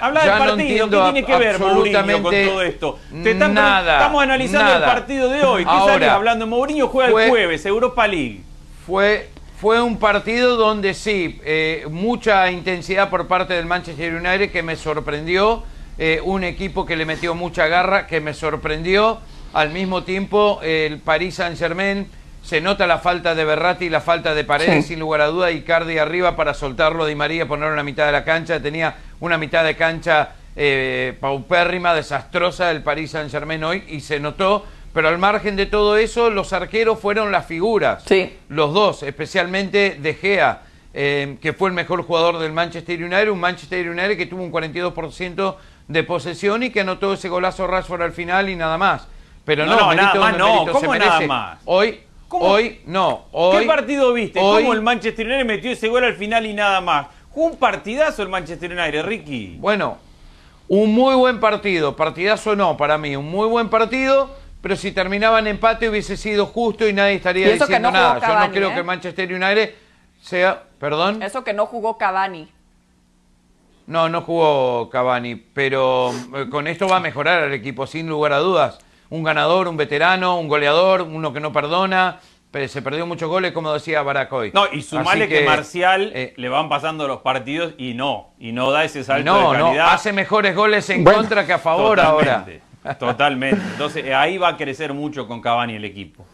Habla 0.00 0.24
del 0.24 0.38
partido, 0.38 0.90
¿qué 0.90 0.96
tiene 0.96 1.24
que 1.24 1.36
ver 1.36 1.60
Mourinho 1.60 2.22
con 2.22 2.34
todo 2.34 2.62
esto? 2.62 2.98
nada, 3.12 3.98
estamos 3.98 4.22
analizando 4.24 4.74
el 4.74 4.82
partido 4.82 5.28
de 5.28 5.44
hoy. 5.44 5.64
¿Qué 5.64 5.70
ahora, 5.70 6.14
hablando? 6.14 6.48
Mourinho 6.48 6.88
juega 6.88 7.22
el 7.22 7.30
jueves, 7.30 7.64
Europa 7.64 8.08
League. 8.08 8.42
Fue, 8.84 9.30
fue 9.60 9.80
un 9.80 10.00
partido 10.00 10.56
donde 10.56 10.94
sí, 10.94 11.40
eh, 11.44 11.86
mucha 11.88 12.50
intensidad 12.50 13.08
por 13.08 13.28
parte 13.28 13.54
del 13.54 13.66
Manchester 13.66 14.14
United 14.14 14.50
que 14.50 14.64
me 14.64 14.74
sorprendió 14.74 15.62
eh, 15.98 16.20
un 16.22 16.44
equipo 16.44 16.86
que 16.86 16.96
le 16.96 17.04
metió 17.04 17.34
mucha 17.34 17.66
garra, 17.66 18.06
que 18.06 18.20
me 18.20 18.34
sorprendió. 18.34 19.20
Al 19.52 19.70
mismo 19.70 20.02
tiempo, 20.04 20.60
el 20.62 20.98
Paris 20.98 21.34
Saint-Germain 21.34 22.08
se 22.42 22.60
nota 22.60 22.86
la 22.86 22.98
falta 22.98 23.34
de 23.34 23.44
Berratti 23.44 23.86
y 23.86 23.90
la 23.90 24.00
falta 24.00 24.34
de 24.34 24.44
Paredes, 24.44 24.86
sin 24.86 24.98
lugar 24.98 25.20
a 25.20 25.26
duda. 25.26 25.50
Icardi 25.50 25.98
arriba 25.98 26.34
para 26.34 26.54
soltarlo 26.54 27.06
Di 27.06 27.14
María, 27.14 27.46
ponerlo 27.46 27.70
en 27.70 27.76
la 27.76 27.84
mitad 27.84 28.06
de 28.06 28.12
la 28.12 28.24
cancha. 28.24 28.60
Tenía 28.60 28.96
una 29.20 29.38
mitad 29.38 29.64
de 29.64 29.76
cancha 29.76 30.30
eh, 30.56 31.16
paupérrima, 31.20 31.94
desastrosa 31.94 32.70
el 32.70 32.82
Paris 32.82 33.12
Saint-Germain 33.12 33.62
hoy 33.62 33.84
y 33.88 34.00
se 34.00 34.18
notó. 34.18 34.66
Pero 34.92 35.08
al 35.08 35.18
margen 35.18 35.56
de 35.56 35.66
todo 35.66 35.96
eso, 35.96 36.30
los 36.30 36.52
arqueros 36.52 36.98
fueron 36.98 37.32
las 37.32 37.46
figuras. 37.46 38.02
Sí. 38.06 38.36
Los 38.48 38.74
dos, 38.74 39.02
especialmente 39.04 39.96
De 40.00 40.14
Gea, 40.14 40.62
eh, 40.92 41.38
que 41.40 41.52
fue 41.54 41.70
el 41.70 41.74
mejor 41.74 42.02
jugador 42.02 42.38
del 42.38 42.52
Manchester 42.52 43.02
United. 43.02 43.28
Un 43.30 43.40
Manchester 43.40 43.88
United 43.88 44.16
que 44.18 44.26
tuvo 44.26 44.42
un 44.42 44.52
42% 44.52 45.56
de 45.88 46.04
posesión 46.04 46.62
y 46.62 46.70
que 46.70 46.80
anotó 46.80 47.14
ese 47.14 47.28
golazo 47.28 47.66
Rashford 47.66 48.02
al 48.02 48.12
final 48.12 48.48
y 48.48 48.56
nada 48.56 48.78
más. 48.78 49.08
Pero 49.44 49.66
no, 49.66 49.76
no, 49.76 49.94
nada 49.94 50.14
más 50.14 50.38
no, 50.38 50.66
¿cómo 50.70 50.94
nada 50.94 51.20
más? 51.26 51.58
Hoy, 51.64 52.00
hoy 52.30 52.80
no, 52.86 53.26
hoy, 53.32 53.60
¿Qué 53.60 53.66
partido 53.66 54.12
viste? 54.12 54.38
¿Cómo 54.38 54.72
el 54.72 54.82
Manchester 54.82 55.26
United 55.26 55.44
metió 55.44 55.70
ese 55.70 55.88
gol 55.88 56.04
al 56.04 56.14
final 56.14 56.46
y 56.46 56.54
nada 56.54 56.80
más? 56.80 57.08
Fue 57.34 57.44
un 57.44 57.56
partidazo 57.56 58.22
el 58.22 58.28
Manchester 58.28 58.70
United, 58.70 59.04
Ricky. 59.04 59.56
Bueno, 59.58 59.98
un 60.68 60.94
muy 60.94 61.14
buen 61.14 61.40
partido, 61.40 61.96
partidazo 61.96 62.54
no 62.54 62.76
para 62.76 62.98
mí, 62.98 63.16
un 63.16 63.28
muy 63.28 63.48
buen 63.48 63.68
partido, 63.68 64.30
pero 64.60 64.76
si 64.76 64.92
terminaba 64.92 65.40
en 65.40 65.48
empate 65.48 65.88
hubiese 65.88 66.16
sido 66.16 66.46
justo 66.46 66.86
y 66.86 66.92
nadie 66.92 67.14
estaría 67.14 67.50
diciendo 67.50 67.90
nada. 67.90 68.20
Yo 68.20 68.38
no 68.38 68.52
creo 68.52 68.70
¿eh? 68.70 68.72
que 68.72 68.78
el 68.78 68.84
Manchester 68.84 69.32
United 69.32 69.74
sea, 70.20 70.62
perdón. 70.78 71.22
Eso 71.22 71.42
que 71.42 71.52
no 71.52 71.66
jugó 71.66 71.98
Cavani. 71.98 72.48
No, 73.86 74.08
no 74.08 74.22
jugó 74.22 74.88
Cavani, 74.90 75.36
pero 75.36 76.12
eh, 76.34 76.48
con 76.50 76.66
esto 76.66 76.88
va 76.88 76.96
a 76.96 77.00
mejorar 77.00 77.44
el 77.44 77.52
equipo, 77.52 77.86
sin 77.86 78.08
lugar 78.08 78.32
a 78.32 78.38
dudas. 78.38 78.78
Un 79.10 79.22
ganador, 79.22 79.68
un 79.68 79.76
veterano, 79.76 80.38
un 80.38 80.48
goleador, 80.48 81.02
uno 81.02 81.32
que 81.32 81.40
no 81.40 81.52
perdona. 81.52 82.20
Pero 82.50 82.68
se 82.68 82.82
perdió 82.82 83.06
muchos 83.06 83.30
goles, 83.30 83.52
como 83.52 83.72
decía 83.72 84.02
Baracoy. 84.02 84.52
No, 84.52 84.66
y 84.70 84.82
sumale 84.82 85.26
que, 85.26 85.38
que, 85.38 85.46
Marcial 85.46 86.12
eh, 86.14 86.34
le 86.36 86.48
van 86.50 86.68
pasando 86.68 87.08
los 87.08 87.22
partidos 87.22 87.72
y 87.78 87.94
no, 87.94 88.34
y 88.38 88.52
no 88.52 88.70
da 88.70 88.84
ese 88.84 89.04
salto 89.04 89.34
de 89.34 89.58
calidad. 89.58 89.86
No, 89.86 89.90
hace 89.90 90.12
mejores 90.12 90.54
goles 90.54 90.88
en 90.90 91.02
contra 91.02 91.46
que 91.46 91.54
a 91.54 91.58
favor 91.58 91.98
ahora. 91.98 92.44
Totalmente. 92.98 93.62
Entonces 93.72 94.12
ahí 94.12 94.36
va 94.36 94.48
a 94.48 94.56
crecer 94.58 94.92
mucho 94.92 95.26
con 95.26 95.40
Cavani 95.40 95.76
el 95.76 95.84
equipo. 95.86 96.26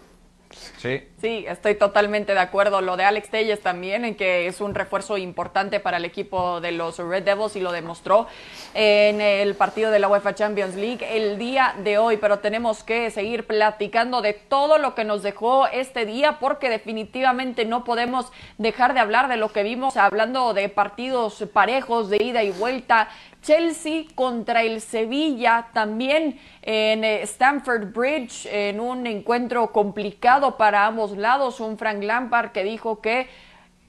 Sí. 0.78 1.44
estoy 1.48 1.74
totalmente 1.74 2.32
de 2.34 2.38
acuerdo. 2.38 2.80
Lo 2.80 2.96
de 2.96 3.04
Alex 3.04 3.30
Telles 3.30 3.60
también, 3.60 4.04
en 4.04 4.14
que 4.14 4.46
es 4.46 4.60
un 4.60 4.74
refuerzo 4.74 5.18
importante 5.18 5.80
para 5.80 5.96
el 5.96 6.04
equipo 6.04 6.60
de 6.60 6.72
los 6.72 6.98
Red 6.98 7.24
Devils 7.24 7.56
y 7.56 7.60
lo 7.60 7.72
demostró 7.72 8.28
en 8.74 9.20
el 9.20 9.56
partido 9.56 9.90
de 9.90 9.98
la 9.98 10.08
UEFA 10.08 10.36
Champions 10.36 10.76
League 10.76 11.04
el 11.10 11.36
día 11.36 11.74
de 11.82 11.98
hoy. 11.98 12.16
Pero 12.16 12.38
tenemos 12.38 12.84
que 12.84 13.10
seguir 13.10 13.46
platicando 13.46 14.22
de 14.22 14.34
todo 14.34 14.78
lo 14.78 14.94
que 14.94 15.04
nos 15.04 15.22
dejó 15.22 15.66
este 15.66 16.06
día 16.06 16.38
porque 16.38 16.70
definitivamente 16.70 17.64
no 17.64 17.82
podemos 17.82 18.30
dejar 18.56 18.94
de 18.94 19.00
hablar 19.00 19.28
de 19.28 19.36
lo 19.36 19.52
que 19.52 19.64
vimos 19.64 19.96
hablando 19.96 20.54
de 20.54 20.68
partidos 20.68 21.44
parejos 21.52 22.08
de 22.08 22.22
ida 22.22 22.44
y 22.44 22.50
vuelta 22.52 23.08
Chelsea 23.42 24.04
contra 24.14 24.62
el 24.62 24.80
Sevilla 24.80 25.68
también 25.72 26.38
en 26.62 27.04
eh, 27.04 27.22
Stamford 27.22 27.92
Bridge 27.92 28.46
en 28.46 28.80
un 28.80 29.06
encuentro 29.06 29.72
complicado 29.72 30.56
para 30.56 30.86
ambos 30.86 31.16
lados. 31.16 31.60
Un 31.60 31.78
Frank 31.78 32.02
Lampard 32.02 32.52
que 32.52 32.64
dijo 32.64 33.00
que 33.00 33.28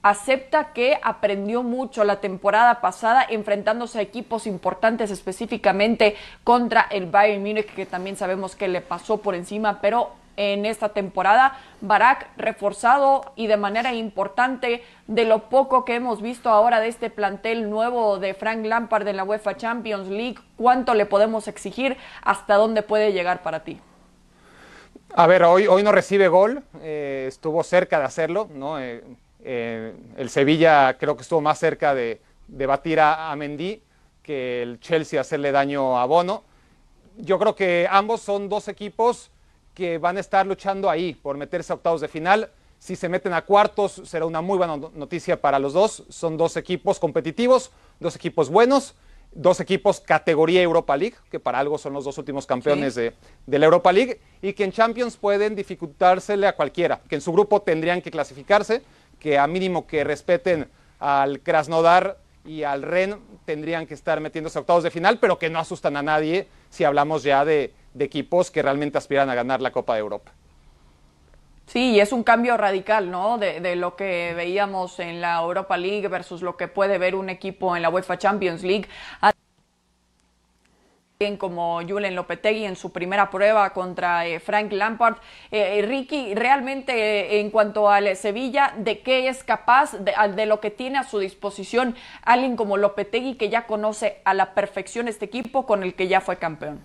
acepta 0.01 0.71
que 0.73 0.97
aprendió 1.01 1.61
mucho 1.63 2.03
la 2.03 2.21
temporada 2.21 2.79
pasada 2.79 3.25
enfrentándose 3.29 3.99
a 3.99 4.01
equipos 4.01 4.47
importantes 4.47 5.11
específicamente 5.11 6.15
contra 6.43 6.87
el 6.89 7.07
Bayern 7.07 7.43
Múnich 7.43 7.73
que 7.73 7.85
también 7.85 8.15
sabemos 8.15 8.55
que 8.55 8.69
le 8.69 8.79
pasó 8.79 9.17
por 9.17 9.35
encima 9.35 9.81
pero 9.81 10.11
en 10.39 10.65
esta 10.65 10.89
temporada. 10.89 11.59
Barak 11.81 12.29
reforzado 12.37 13.33
y 13.35 13.47
de 13.47 13.57
manera 13.57 13.93
importante 13.93 14.81
de 15.07 15.25
lo 15.25 15.49
poco 15.49 15.83
que 15.83 15.95
hemos 15.95 16.21
visto 16.21 16.49
ahora 16.49 16.79
de 16.79 16.87
este 16.87 17.09
plantel 17.09 17.69
nuevo 17.69 18.19
de 18.19 18.33
Frank 18.33 18.65
Lampard 18.65 19.05
en 19.07 19.17
la 19.17 19.25
UEFA 19.25 19.57
Champions 19.57 20.07
League. 20.07 20.37
¿Cuánto 20.55 20.93
le 20.93 21.05
podemos 21.05 21.49
exigir? 21.49 21.97
¿Hasta 22.23 22.55
dónde 22.55 22.83
puede 22.83 23.11
llegar 23.11 23.43
para 23.43 23.65
ti? 23.65 23.81
A 25.13 25.27
ver, 25.27 25.43
hoy, 25.43 25.67
hoy 25.67 25.83
no 25.83 25.91
recibe 25.91 26.29
gol, 26.29 26.63
eh, 26.81 27.25
estuvo 27.27 27.61
cerca 27.63 27.99
de 27.99 28.05
hacerlo, 28.05 28.47
¿no? 28.53 28.79
Eh, 28.79 29.03
eh, 29.43 29.93
el 30.15 30.29
Sevilla 30.29 30.97
creo 30.97 31.15
que 31.17 31.23
estuvo 31.23 31.41
más 31.41 31.59
cerca 31.59 31.93
de, 31.93 32.21
de 32.47 32.65
batir 32.65 32.99
a, 32.99 33.31
a, 33.31 33.35
Mendy 33.35 33.81
que 34.21 34.61
el 34.61 34.79
Chelsea 34.79 35.19
hacerle 35.19 35.51
daño 35.51 35.99
a 35.99 36.05
Bono. 36.05 36.43
Yo 37.17 37.39
creo 37.39 37.55
que 37.55 37.87
ambos 37.89 38.21
son 38.21 38.47
dos 38.47 38.67
equipos 38.67 39.31
que 39.79 39.97
van 39.97 40.17
a 40.17 40.19
estar 40.19 40.45
luchando 40.45 40.89
ahí 40.89 41.13
por 41.13 41.37
meterse 41.37 41.71
a 41.71 41.77
octavos 41.77 42.01
de 42.01 42.09
final. 42.09 42.49
Si 42.79 42.97
se 42.97 43.07
meten 43.07 43.31
a 43.31 43.43
cuartos, 43.43 44.01
será 44.03 44.25
una 44.25 44.41
muy 44.41 44.57
buena 44.57 44.75
noticia 44.75 45.39
para 45.39 45.57
los 45.57 45.71
dos. 45.71 46.03
Son 46.09 46.35
dos 46.35 46.57
equipos 46.57 46.99
competitivos, 46.99 47.71
dos 47.97 48.13
equipos 48.17 48.49
buenos, 48.49 48.95
dos 49.31 49.61
equipos 49.61 50.01
categoría 50.01 50.61
Europa 50.61 50.97
League, 50.97 51.15
que 51.31 51.39
para 51.39 51.59
algo 51.59 51.77
son 51.77 51.93
los 51.93 52.03
dos 52.03 52.17
últimos 52.17 52.45
campeones 52.45 52.95
de, 52.95 53.13
de, 53.47 53.59
la 53.59 53.65
Europa 53.67 53.93
League, 53.93 54.19
y 54.41 54.51
que 54.51 54.65
en 54.65 54.73
Champions 54.73 55.15
pueden 55.15 55.55
dificultársele 55.55 56.45
a 56.45 56.57
cualquiera, 56.57 56.99
que 57.07 57.15
en 57.15 57.21
su 57.21 57.31
grupo 57.31 57.61
tendrían 57.61 58.01
que 58.01 58.11
clasificarse, 58.11 58.81
que 59.17 59.37
a 59.37 59.47
mínimo 59.47 59.87
que 59.87 60.03
respeten 60.03 60.67
al 60.99 61.39
Krasnodar 61.39 62.17
y 62.43 62.63
al 62.63 62.81
Ren 62.81 63.17
tendrían 63.45 63.87
que 63.87 63.93
estar 63.93 64.19
metiéndose 64.19 64.57
a 64.57 64.61
octavos 64.61 64.83
de 64.83 64.91
final, 64.91 65.19
pero 65.19 65.39
que 65.39 65.49
no 65.49 65.59
asustan 65.59 65.95
a 65.95 66.03
nadie 66.03 66.47
si 66.69 66.83
hablamos 66.83 67.23
ya 67.23 67.45
de, 67.45 67.73
de 67.99 68.05
equipos 68.05 68.49
que 68.49 68.63
realmente 68.63 68.97
aspiran 68.97 69.29
a 69.29 69.35
ganar 69.35 69.61
la 69.61 69.71
Copa 69.71 69.93
de 69.93 69.99
Europa. 69.99 70.31
Sí, 71.67 71.91
y 71.91 71.99
es 71.99 72.11
un 72.11 72.23
cambio 72.23 72.57
radical, 72.57 73.11
¿no? 73.11 73.37
De, 73.37 73.59
de, 73.59 73.75
lo 73.75 73.95
que 73.95 74.33
veíamos 74.35 74.99
en 74.99 75.21
la 75.21 75.39
Europa 75.39 75.77
League 75.77 76.07
versus 76.07 76.41
lo 76.41 76.57
que 76.57 76.67
puede 76.67 76.97
ver 76.97 77.13
un 77.13 77.29
equipo 77.29 77.75
en 77.75 77.83
la 77.83 77.89
UEFA 77.89 78.17
Champions 78.17 78.63
League. 78.63 78.87
Como 81.37 81.81
Julen 81.85 82.15
Lopetegui 82.15 82.63
en 82.63 82.77
su 82.77 82.93
primera 82.93 83.29
prueba 83.29 83.71
contra 83.71 84.25
eh, 84.25 84.39
Frank 84.39 84.71
Lampard. 84.71 85.17
Eh, 85.51 85.83
Ricky, 85.85 86.33
realmente 86.33 86.93
eh, 86.93 87.41
en 87.41 87.51
cuanto 87.51 87.89
al 87.89 88.15
Sevilla, 88.15 88.73
¿de 88.77 89.01
qué 89.01 89.27
es 89.27 89.43
capaz? 89.43 89.91
De, 89.99 90.13
de, 90.33 90.45
lo 90.45 90.61
que 90.61 90.71
tiene 90.71 90.97
a 90.97 91.03
su 91.03 91.19
disposición 91.19 91.95
alguien 92.23 92.55
como 92.55 92.77
Lopetegui 92.77 93.35
que 93.35 93.49
ya 93.49 93.67
conoce 93.67 94.21
a 94.23 94.33
la 94.33 94.53
perfección 94.53 95.09
este 95.09 95.25
equipo 95.25 95.65
con 95.65 95.83
el 95.83 95.93
que 95.93 96.07
ya 96.07 96.21
fue 96.21 96.37
campeón. 96.37 96.79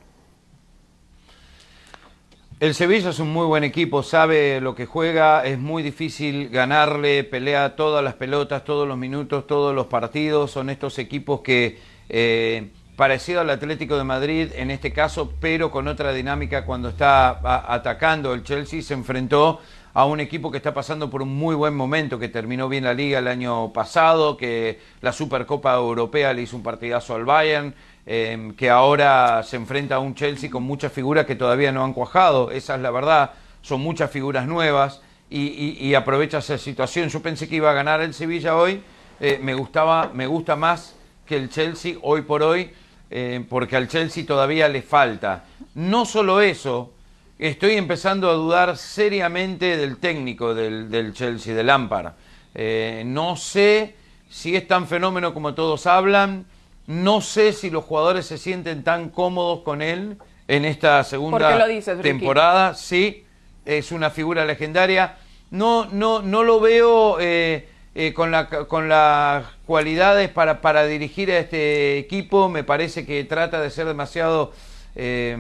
El 2.61 2.73
Sevilla 2.75 3.11
es 3.11 3.19
un 3.19 3.33
muy 3.33 3.47
buen 3.47 3.65
equipo, 3.65 4.05
sabe 4.05 4.61
lo 4.61 4.77
que 4.77 4.87
juega, 4.87 5.45
es 5.45 5.59
muy 5.59 5.83
difícil 5.83 6.51
ganarle, 6.51 7.25
pelea 7.25 7.75
todas 7.75 8.03
las 8.05 8.15
pelotas, 8.15 8.65
todos 8.65 8.87
los 8.87 8.97
minutos, 8.97 9.49
todos 9.49 9.75
los 9.75 9.87
partidos. 9.87 10.53
Son 10.53 10.71
estos 10.71 11.01
equipos 11.01 11.41
que, 11.41 11.81
eh, 12.09 12.71
parecido 12.95 13.41
al 13.41 13.51
Atlético 13.51 13.99
de 13.99 14.05
Madrid 14.05 14.53
en 14.55 14.71
este 14.71 14.93
caso, 14.93 15.33
pero 15.41 15.73
con 15.73 15.89
otra 15.89 16.13
dinámica 16.13 16.65
cuando 16.65 16.91
está 16.91 17.41
atacando. 17.73 18.33
El 18.33 18.45
Chelsea 18.45 18.83
se 18.83 18.95
enfrentó 18.95 19.61
a 19.93 20.05
un 20.05 20.21
equipo 20.21 20.53
que 20.53 20.59
está 20.59 20.73
pasando 20.73 21.11
por 21.11 21.23
un 21.23 21.35
muy 21.35 21.57
buen 21.57 21.75
momento, 21.75 22.21
que 22.21 22.29
terminó 22.29 22.69
bien 22.69 22.85
la 22.85 22.95
liga 22.95 23.19
el 23.19 23.27
año 23.29 23.73
pasado, 23.73 24.37
que 24.37 24.79
la 25.01 25.13
Supercopa 25.13 25.75
Europea 25.75 26.33
le 26.33 26.43
hizo 26.43 26.57
un 26.57 26.63
partidazo 26.63 27.17
al 27.17 27.25
Bayern 27.25 27.75
eh, 28.07 28.53
que 28.57 28.71
ahora 28.71 29.43
se 29.43 29.57
enfrenta 29.57 29.97
a 29.97 29.99
un 29.99 30.15
Chelsea 30.15 30.51
con 30.51 30.63
muchas 30.63 30.93
figuras 30.93 31.27
que 31.27 31.37
todavía 31.37 31.73
no 31.73 31.85
han 31.85 31.93
cuajado, 31.93 32.51
esa 32.51 32.75
es 32.75 32.81
la 32.81 32.91
verdad, 32.91 33.33
son 33.63 33.81
muchas 33.81 34.11
figuras 34.11 34.47
nuevas 34.47 35.01
y, 35.31 35.95
aprovecha 35.95 36.39
esa 36.39 36.59
situación. 36.59 37.09
Yo 37.09 37.21
pensé 37.21 37.49
que 37.49 37.57
iba 37.57 37.71
a 37.71 37.75
ganar 37.75 38.01
el 38.01 38.15
Sevilla 38.15 38.57
hoy, 38.57 38.83
eh, 39.21 39.39
me, 39.43 39.55
gustaba, 39.55 40.11
me 40.13 40.27
gusta 40.27 40.55
más 40.55 40.95
que 41.27 41.37
el 41.37 41.49
Chelsea 41.49 41.97
hoy 42.03 42.23
por 42.23 42.43
hoy, 42.43 42.71
eh, 43.11 43.45
porque 43.49 43.77
al 43.77 43.89
Chelsea 43.89 44.27
todavía 44.27 44.69
le 44.69 44.83
falta. 44.83 45.45
No 45.75 46.05
solo 46.05 46.41
eso, 46.41 46.93
estoy 47.39 47.75
empezando 47.75 48.31
a 48.31 48.35
dudar 48.35 48.77
seriamente 48.77 49.77
del 49.77 49.97
técnico 49.97 50.55
del, 50.55 51.13
Chelsea, 51.15 51.55
del 51.55 51.67
Lampard. 51.67 52.13
Eh, 52.55 53.03
no 53.07 53.37
sé 53.37 53.97
si 54.29 54.55
es 54.55 54.69
tan 54.69 54.87
fenómeno 54.87 55.35
como 55.35 55.55
todos 55.55 55.87
hablan, 55.87 56.47
no 56.87 57.21
sé 57.21 57.53
si 57.53 57.71
los 57.71 57.85
jugadores 57.85 58.27
se 58.27 58.39
sienten 58.39 58.85
tan 58.85 59.09
cómodos 59.09 59.61
con 59.61 59.81
él 59.81 60.19
en 60.49 60.65
esta 60.65 61.03
segunda 61.05 61.67
dices, 61.67 62.01
temporada. 62.03 62.75
Sí, 62.75 63.25
es 63.65 63.93
una 63.93 64.11
figura 64.11 64.45
legendaria. 64.45 65.17
No, 65.51 65.87
no, 65.87 66.21
no 66.21 66.43
lo 66.43 66.61
veo 66.61 67.19
eh, 67.21 67.69
eh, 67.95 68.13
con, 68.13 68.31
la, 68.31 68.49
con 68.49 68.89
las 68.89 69.45
cualidades 69.67 70.29
para, 70.29 70.61
para 70.61 70.85
dirigir 70.85 71.31
a 71.31 71.39
este 71.39 71.99
equipo. 71.99 72.49
Me 72.49 72.65
parece 72.65 73.07
que 73.07 73.25
trata 73.25 73.61
de 73.61 73.71
ser 73.71 73.87
demasiado... 73.87 74.53
Eh, 74.97 75.33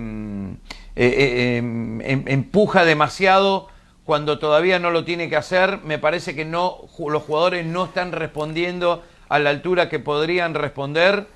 em, 0.96 2.00
empuja 2.28 2.84
demasiado 2.84 3.68
cuando 4.04 4.38
todavía 4.38 4.78
no 4.78 4.90
lo 4.90 5.04
tiene 5.04 5.28
que 5.28 5.36
hacer. 5.36 5.80
Me 5.84 5.98
parece 5.98 6.34
que 6.34 6.44
no, 6.44 6.78
los 6.98 7.22
jugadores 7.22 7.66
no 7.66 7.84
están 7.84 8.12
respondiendo 8.12 9.02
a 9.28 9.38
la 9.38 9.50
altura 9.50 9.88
que 9.88 9.98
podrían 9.98 10.54
responder 10.54 11.26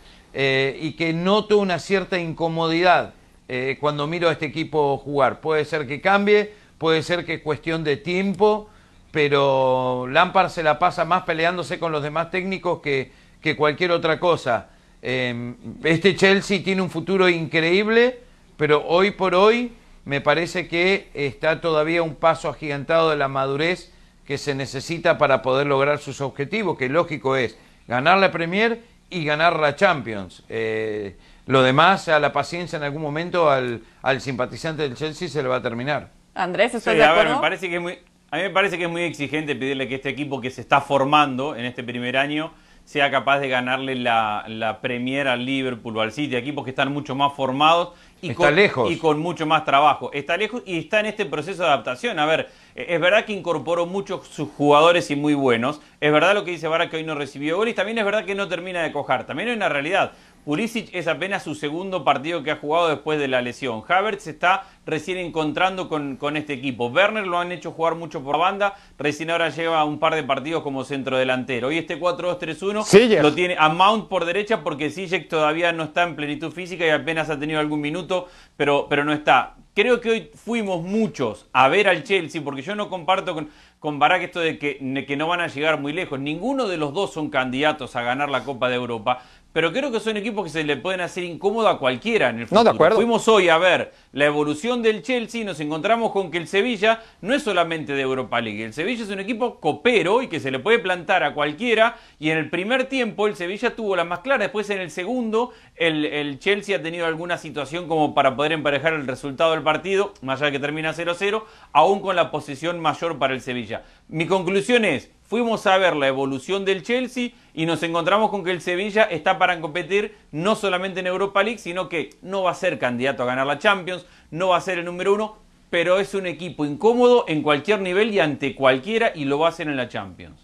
eh, 0.40 0.78
y 0.80 0.92
que 0.92 1.12
noto 1.12 1.58
una 1.58 1.80
cierta 1.80 2.16
incomodidad 2.16 3.12
eh, 3.48 3.76
cuando 3.80 4.06
miro 4.06 4.28
a 4.28 4.32
este 4.32 4.46
equipo 4.46 4.96
jugar. 4.96 5.40
Puede 5.40 5.64
ser 5.64 5.88
que 5.88 6.00
cambie, 6.00 6.52
puede 6.78 7.02
ser 7.02 7.26
que 7.26 7.34
es 7.34 7.42
cuestión 7.42 7.82
de 7.82 7.96
tiempo, 7.96 8.70
pero 9.10 10.06
Lampard 10.08 10.50
se 10.50 10.62
la 10.62 10.78
pasa 10.78 11.04
más 11.04 11.24
peleándose 11.24 11.80
con 11.80 11.90
los 11.90 12.04
demás 12.04 12.30
técnicos 12.30 12.80
que, 12.80 13.10
que 13.40 13.56
cualquier 13.56 13.90
otra 13.90 14.20
cosa. 14.20 14.68
Eh, 15.02 15.54
este 15.82 16.14
Chelsea 16.14 16.62
tiene 16.62 16.82
un 16.82 16.90
futuro 16.90 17.28
increíble, 17.28 18.20
pero 18.56 18.86
hoy 18.86 19.10
por 19.10 19.34
hoy 19.34 19.72
me 20.04 20.20
parece 20.20 20.68
que 20.68 21.08
está 21.14 21.60
todavía 21.60 22.04
un 22.04 22.14
paso 22.14 22.48
agigantado 22.48 23.10
de 23.10 23.16
la 23.16 23.26
madurez 23.26 23.92
que 24.24 24.38
se 24.38 24.54
necesita 24.54 25.18
para 25.18 25.42
poder 25.42 25.66
lograr 25.66 25.98
sus 25.98 26.20
objetivos, 26.20 26.78
que 26.78 26.88
lógico 26.88 27.34
es 27.34 27.58
ganar 27.88 28.18
la 28.18 28.30
Premier 28.30 28.97
y 29.10 29.24
ganar 29.24 29.58
la 29.58 29.74
Champions. 29.76 30.42
Eh, 30.48 31.16
lo 31.46 31.62
demás, 31.62 32.08
a 32.08 32.18
la 32.18 32.32
paciencia 32.32 32.76
en 32.76 32.82
algún 32.82 33.02
momento 33.02 33.50
al, 33.50 33.82
al, 34.02 34.20
simpatizante 34.20 34.82
del 34.82 34.94
Chelsea 34.94 35.28
se 35.28 35.42
le 35.42 35.48
va 35.48 35.56
a 35.56 35.62
terminar. 35.62 36.10
Andrés, 36.34 36.74
¿estás 36.74 36.92
sí, 36.92 36.98
de 36.98 37.04
a 37.04 37.12
ver, 37.12 37.28
me 37.28 37.36
parece 37.36 37.68
que 37.68 37.76
es 37.76 37.80
muy, 37.80 37.98
a 38.30 38.36
mí 38.36 38.42
me 38.42 38.50
parece 38.50 38.76
que 38.76 38.84
es 38.84 38.90
muy 38.90 39.02
exigente 39.02 39.56
pedirle 39.56 39.88
que 39.88 39.94
este 39.94 40.10
equipo 40.10 40.40
que 40.40 40.50
se 40.50 40.60
está 40.60 40.80
formando 40.80 41.56
en 41.56 41.64
este 41.64 41.82
primer 41.82 42.16
año 42.16 42.52
sea 42.84 43.10
capaz 43.10 43.38
de 43.40 43.48
ganarle 43.48 43.96
la, 43.96 44.44
la 44.48 44.80
Premier 44.80 45.28
al 45.28 45.44
Liverpool 45.44 45.96
o 45.96 46.00
al 46.00 46.12
City, 46.12 46.36
equipos 46.36 46.64
que 46.64 46.70
están 46.70 46.92
mucho 46.92 47.14
más 47.14 47.34
formados 47.34 47.90
y 48.20 48.30
está 48.30 48.46
con, 48.46 48.56
lejos. 48.56 48.90
y 48.90 48.96
con 48.96 49.18
mucho 49.18 49.46
más 49.46 49.64
trabajo. 49.64 50.10
Está 50.12 50.36
lejos 50.36 50.62
y 50.66 50.78
está 50.78 51.00
en 51.00 51.06
este 51.06 51.24
proceso 51.24 51.62
de 51.62 51.68
adaptación. 51.68 52.18
A 52.18 52.26
ver, 52.26 52.48
es 52.74 53.00
verdad 53.00 53.24
que 53.24 53.32
incorporó 53.32 53.86
muchos 53.86 54.26
sus 54.28 54.48
jugadores 54.50 55.10
y 55.10 55.16
muy 55.16 55.34
buenos. 55.34 55.80
Es 56.00 56.12
verdad 56.12 56.34
lo 56.34 56.44
que 56.44 56.52
dice 56.52 56.68
Vara 56.68 56.90
que 56.90 56.96
hoy 56.96 57.04
no 57.04 57.14
recibió 57.14 57.56
goles. 57.56 57.74
También 57.74 57.98
es 57.98 58.04
verdad 58.04 58.24
que 58.24 58.34
no 58.34 58.48
termina 58.48 58.82
de 58.82 58.92
cojar. 58.92 59.26
También 59.26 59.48
hay 59.48 59.56
una 59.56 59.68
realidad. 59.68 60.12
Pulisic 60.44 60.88
es 60.94 61.08
apenas 61.08 61.42
su 61.42 61.54
segundo 61.54 62.04
partido 62.04 62.42
que 62.42 62.50
ha 62.50 62.56
jugado 62.56 62.88
después 62.88 63.18
de 63.18 63.28
la 63.28 63.42
lesión. 63.42 63.82
Havertz 63.86 64.26
está 64.26 64.64
recién 64.86 65.18
encontrando 65.18 65.88
con, 65.88 66.16
con, 66.16 66.36
este 66.36 66.54
equipo. 66.54 66.86
Werner 66.86 67.26
lo 67.26 67.38
han 67.38 67.52
hecho 67.52 67.72
jugar 67.72 67.94
mucho 67.94 68.22
por 68.22 68.38
banda. 68.38 68.74
Recién 68.98 69.30
ahora 69.30 69.50
lleva 69.50 69.84
un 69.84 69.98
par 69.98 70.14
de 70.14 70.22
partidos 70.22 70.62
como 70.62 70.84
centro 70.84 71.18
delantero. 71.18 71.68
Hoy 71.68 71.78
este 71.78 72.00
4-2-3-1 72.00 73.20
lo 73.22 73.34
tiene 73.34 73.56
a 73.58 73.68
Mount 73.68 74.08
por 74.08 74.24
derecha 74.24 74.62
porque 74.62 74.90
Sijek 74.90 75.28
todavía 75.28 75.72
no 75.72 75.84
está 75.84 76.04
en 76.04 76.16
plenitud 76.16 76.50
física 76.50 76.86
y 76.86 76.90
apenas 76.90 77.28
ha 77.30 77.38
tenido 77.38 77.60
algún 77.60 77.80
minuto, 77.80 78.28
pero, 78.56 78.86
pero 78.88 79.04
no 79.04 79.12
está. 79.12 79.56
Creo 79.74 80.00
que 80.00 80.10
hoy 80.10 80.30
fuimos 80.34 80.82
muchos 80.82 81.46
a 81.52 81.68
ver 81.68 81.88
al 81.88 82.02
Chelsea 82.02 82.42
porque 82.42 82.62
yo 82.62 82.74
no 82.74 82.88
comparto 82.88 83.34
con, 83.34 83.48
con 83.78 83.98
Barak 83.98 84.22
esto 84.22 84.40
de 84.40 84.58
que, 84.58 84.78
de 84.80 85.06
que 85.06 85.16
no 85.16 85.28
van 85.28 85.40
a 85.40 85.46
llegar 85.46 85.80
muy 85.80 85.92
lejos. 85.92 86.18
Ninguno 86.18 86.66
de 86.66 86.76
los 86.76 86.92
dos 86.92 87.12
son 87.12 87.30
candidatos 87.30 87.94
a 87.96 88.02
ganar 88.02 88.28
la 88.28 88.44
Copa 88.44 88.68
de 88.68 88.76
Europa 88.76 89.22
pero 89.52 89.72
creo 89.72 89.90
que 89.90 89.98
son 89.98 90.16
equipos 90.16 90.44
que 90.44 90.50
se 90.50 90.62
le 90.62 90.76
pueden 90.76 91.00
hacer 91.00 91.24
incómodo 91.24 91.68
a 91.68 91.78
cualquiera 91.78 92.28
en 92.28 92.40
el 92.40 92.46
futuro. 92.46 92.60
No, 92.60 92.70
de 92.70 92.74
acuerdo. 92.76 92.96
Fuimos 92.96 93.26
hoy 93.28 93.48
a 93.48 93.56
ver 93.56 93.92
la 94.12 94.26
evolución 94.26 94.82
del 94.82 95.02
Chelsea 95.02 95.40
y 95.40 95.44
nos 95.44 95.58
encontramos 95.58 96.12
con 96.12 96.30
que 96.30 96.38
el 96.38 96.46
Sevilla 96.46 97.02
no 97.22 97.34
es 97.34 97.42
solamente 97.42 97.94
de 97.94 98.02
Europa 98.02 98.40
League. 98.40 98.62
El 98.62 98.74
Sevilla 98.74 99.02
es 99.02 99.10
un 99.10 99.20
equipo 99.20 99.58
copero 99.58 100.22
y 100.22 100.28
que 100.28 100.38
se 100.38 100.50
le 100.50 100.58
puede 100.58 100.78
plantar 100.78 101.24
a 101.24 101.32
cualquiera. 101.32 101.96
Y 102.20 102.30
en 102.30 102.38
el 102.38 102.50
primer 102.50 102.84
tiempo 102.84 103.26
el 103.26 103.36
Sevilla 103.36 103.74
tuvo 103.74 103.96
la 103.96 104.04
más 104.04 104.20
clara. 104.20 104.44
Después 104.44 104.68
en 104.70 104.80
el 104.80 104.90
segundo 104.90 105.50
el, 105.76 106.04
el 106.04 106.38
Chelsea 106.38 106.76
ha 106.76 106.82
tenido 106.82 107.06
alguna 107.06 107.38
situación 107.38 107.88
como 107.88 108.14
para 108.14 108.36
poder 108.36 108.52
emparejar 108.52 108.92
el 108.92 109.06
resultado 109.06 109.52
del 109.52 109.62
partido, 109.62 110.12
más 110.20 110.40
allá 110.40 110.52
de 110.52 110.52
que 110.52 110.60
termina 110.60 110.92
0-0, 110.92 111.42
aún 111.72 112.00
con 112.00 112.16
la 112.16 112.30
posición 112.30 112.80
mayor 112.80 113.18
para 113.18 113.32
el 113.32 113.40
Sevilla. 113.40 113.67
Mi 114.08 114.26
conclusión 114.26 114.84
es, 114.84 115.10
fuimos 115.24 115.66
a 115.66 115.76
ver 115.78 115.94
la 115.96 116.08
evolución 116.08 116.64
del 116.64 116.82
Chelsea 116.82 117.30
y 117.54 117.66
nos 117.66 117.82
encontramos 117.82 118.30
con 118.30 118.44
que 118.44 118.50
el 118.50 118.60
Sevilla 118.60 119.04
está 119.04 119.38
para 119.38 119.60
competir 119.60 120.16
no 120.32 120.54
solamente 120.56 121.00
en 121.00 121.06
Europa 121.06 121.42
League, 121.42 121.58
sino 121.58 121.88
que 121.88 122.10
no 122.22 122.42
va 122.42 122.52
a 122.52 122.54
ser 122.54 122.78
candidato 122.78 123.22
a 123.22 123.26
ganar 123.26 123.46
la 123.46 123.58
Champions, 123.58 124.06
no 124.30 124.48
va 124.48 124.56
a 124.56 124.60
ser 124.60 124.78
el 124.78 124.84
número 124.84 125.14
uno, 125.14 125.36
pero 125.70 125.98
es 125.98 126.14
un 126.14 126.26
equipo 126.26 126.64
incómodo 126.64 127.24
en 127.28 127.42
cualquier 127.42 127.80
nivel 127.80 128.12
y 128.12 128.20
ante 128.20 128.54
cualquiera 128.54 129.12
y 129.14 129.24
lo 129.24 129.38
va 129.38 129.46
a 129.46 129.50
hacer 129.50 129.68
en 129.68 129.76
la 129.76 129.88
Champions. 129.88 130.40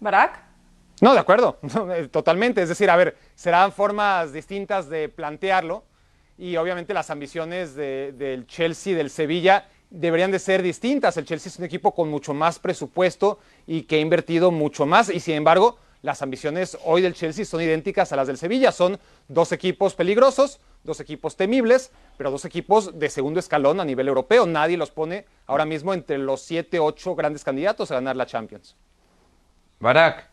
¿Barak? 0.00 0.42
No, 1.00 1.12
de 1.12 1.20
acuerdo, 1.20 1.58
totalmente. 2.10 2.62
Es 2.62 2.68
decir, 2.68 2.90
a 2.90 2.96
ver, 2.96 3.16
serán 3.34 3.72
formas 3.72 4.32
distintas 4.32 4.88
de 4.88 5.08
plantearlo 5.08 5.84
y 6.36 6.56
obviamente 6.56 6.94
las 6.94 7.10
ambiciones 7.10 7.74
de, 7.74 8.12
del 8.12 8.46
Chelsea, 8.46 8.96
del 8.96 9.10
Sevilla, 9.10 9.68
deberían 9.90 10.30
de 10.30 10.38
ser 10.38 10.62
distintas. 10.62 11.16
El 11.16 11.24
Chelsea 11.24 11.50
es 11.50 11.58
un 11.58 11.64
equipo 11.64 11.94
con 11.94 12.10
mucho 12.10 12.34
más 12.34 12.58
presupuesto 12.58 13.38
y 13.66 13.82
que 13.82 13.96
ha 13.96 14.00
invertido 14.00 14.50
mucho 14.50 14.86
más 14.86 15.08
y 15.08 15.20
sin 15.20 15.34
embargo 15.34 15.78
las 16.02 16.22
ambiciones 16.22 16.78
hoy 16.84 17.02
del 17.02 17.14
Chelsea 17.14 17.44
son 17.44 17.60
idénticas 17.60 18.12
a 18.12 18.16
las 18.16 18.28
del 18.28 18.38
Sevilla. 18.38 18.70
Son 18.70 18.98
dos 19.26 19.50
equipos 19.50 19.94
peligrosos, 19.94 20.60
dos 20.84 21.00
equipos 21.00 21.36
temibles, 21.36 21.90
pero 22.16 22.30
dos 22.30 22.44
equipos 22.44 22.98
de 22.98 23.10
segundo 23.10 23.40
escalón 23.40 23.80
a 23.80 23.84
nivel 23.84 24.06
europeo. 24.06 24.46
Nadie 24.46 24.76
los 24.76 24.90
pone 24.90 25.26
ahora 25.46 25.64
mismo 25.64 25.92
entre 25.94 26.18
los 26.18 26.40
siete, 26.42 26.78
ocho 26.78 27.16
grandes 27.16 27.42
candidatos 27.42 27.90
a 27.90 27.94
ganar 27.94 28.14
la 28.14 28.26
Champions. 28.26 28.76
Barak, 29.80 30.28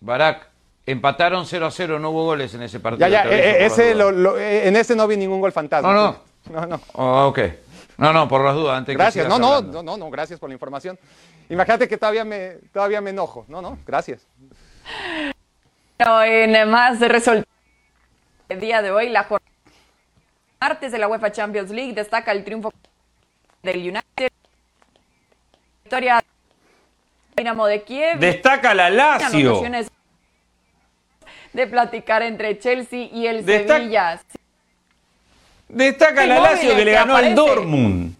Barak, 0.00 0.48
empataron 0.86 1.46
0 1.46 1.66
a 1.66 1.70
0, 1.70 1.98
no 1.98 2.10
hubo 2.10 2.24
goles 2.24 2.54
en 2.54 2.62
ese 2.62 2.80
partido. 2.80 3.08
Ya, 3.08 3.24
ya, 3.24 3.30
eh, 3.30 3.66
ese 3.66 3.92
eh, 3.92 4.68
en 4.68 4.76
ese 4.76 4.96
no 4.96 5.06
vi 5.06 5.16
ningún 5.16 5.40
gol 5.40 5.52
fantasma. 5.52 5.92
No, 5.92 6.12
no. 6.12 6.30
No, 6.48 6.66
no. 6.66 6.80
Oh, 6.94 7.26
ok. 7.28 7.38
No, 8.00 8.12
no, 8.12 8.26
por 8.26 8.44
las 8.44 8.54
dudas. 8.54 8.78
Antes 8.78 8.96
gracias. 8.96 9.28
no, 9.28 9.38
no, 9.38 9.60
no, 9.60 9.82
no, 9.82 9.96
no, 9.96 10.10
gracias 10.10 10.40
por 10.40 10.48
la 10.48 10.54
información. 10.54 10.98
Imagínate 11.48 11.86
que 11.86 11.96
todavía 11.96 12.24
me, 12.24 12.54
todavía 12.72 13.00
me 13.00 13.10
enojo. 13.10 13.44
No, 13.48 13.60
no, 13.60 13.78
gracias. 13.86 14.26
en 15.98 16.70
más 16.70 16.98
resultados 17.00 17.46
el 18.48 18.58
día 18.58 18.82
de 18.82 18.90
hoy, 18.90 19.08
la 19.10 19.24
jornada 19.24 19.50
martes 20.60 20.92
de 20.92 20.98
la 20.98 21.08
UEFA 21.08 21.32
Champions 21.32 21.70
League 21.70 21.94
destaca 21.94 22.32
el 22.32 22.44
triunfo 22.44 22.72
del 23.62 23.78
United. 23.78 24.30
Victoria 25.82 26.22
Dinamo 27.36 27.66
de 27.66 27.82
Kiev. 27.82 28.18
Destaca 28.18 28.74
la 28.74 28.90
Lazio. 28.90 29.62
De 31.52 31.66
platicar 31.66 32.22
entre 32.22 32.58
Chelsea 32.58 33.08
y 33.10 33.26
el 33.26 33.44
Sevilla. 33.44 34.20
Destaca 35.72 36.26
la 36.26 36.40
Lazio 36.40 36.74
que 36.74 36.84
le 36.84 36.92
ganó 36.92 37.16
al 37.16 37.34
Dortmund. 37.34 38.14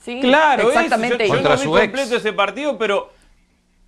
Sí, 0.00 0.20
claro, 0.20 0.68
exactamente. 0.68 1.26
Yo, 1.26 1.40
no 1.40 1.56
vi 1.56 1.64
completo 1.64 2.16
ese 2.16 2.32
partido, 2.32 2.78
pero, 2.78 3.12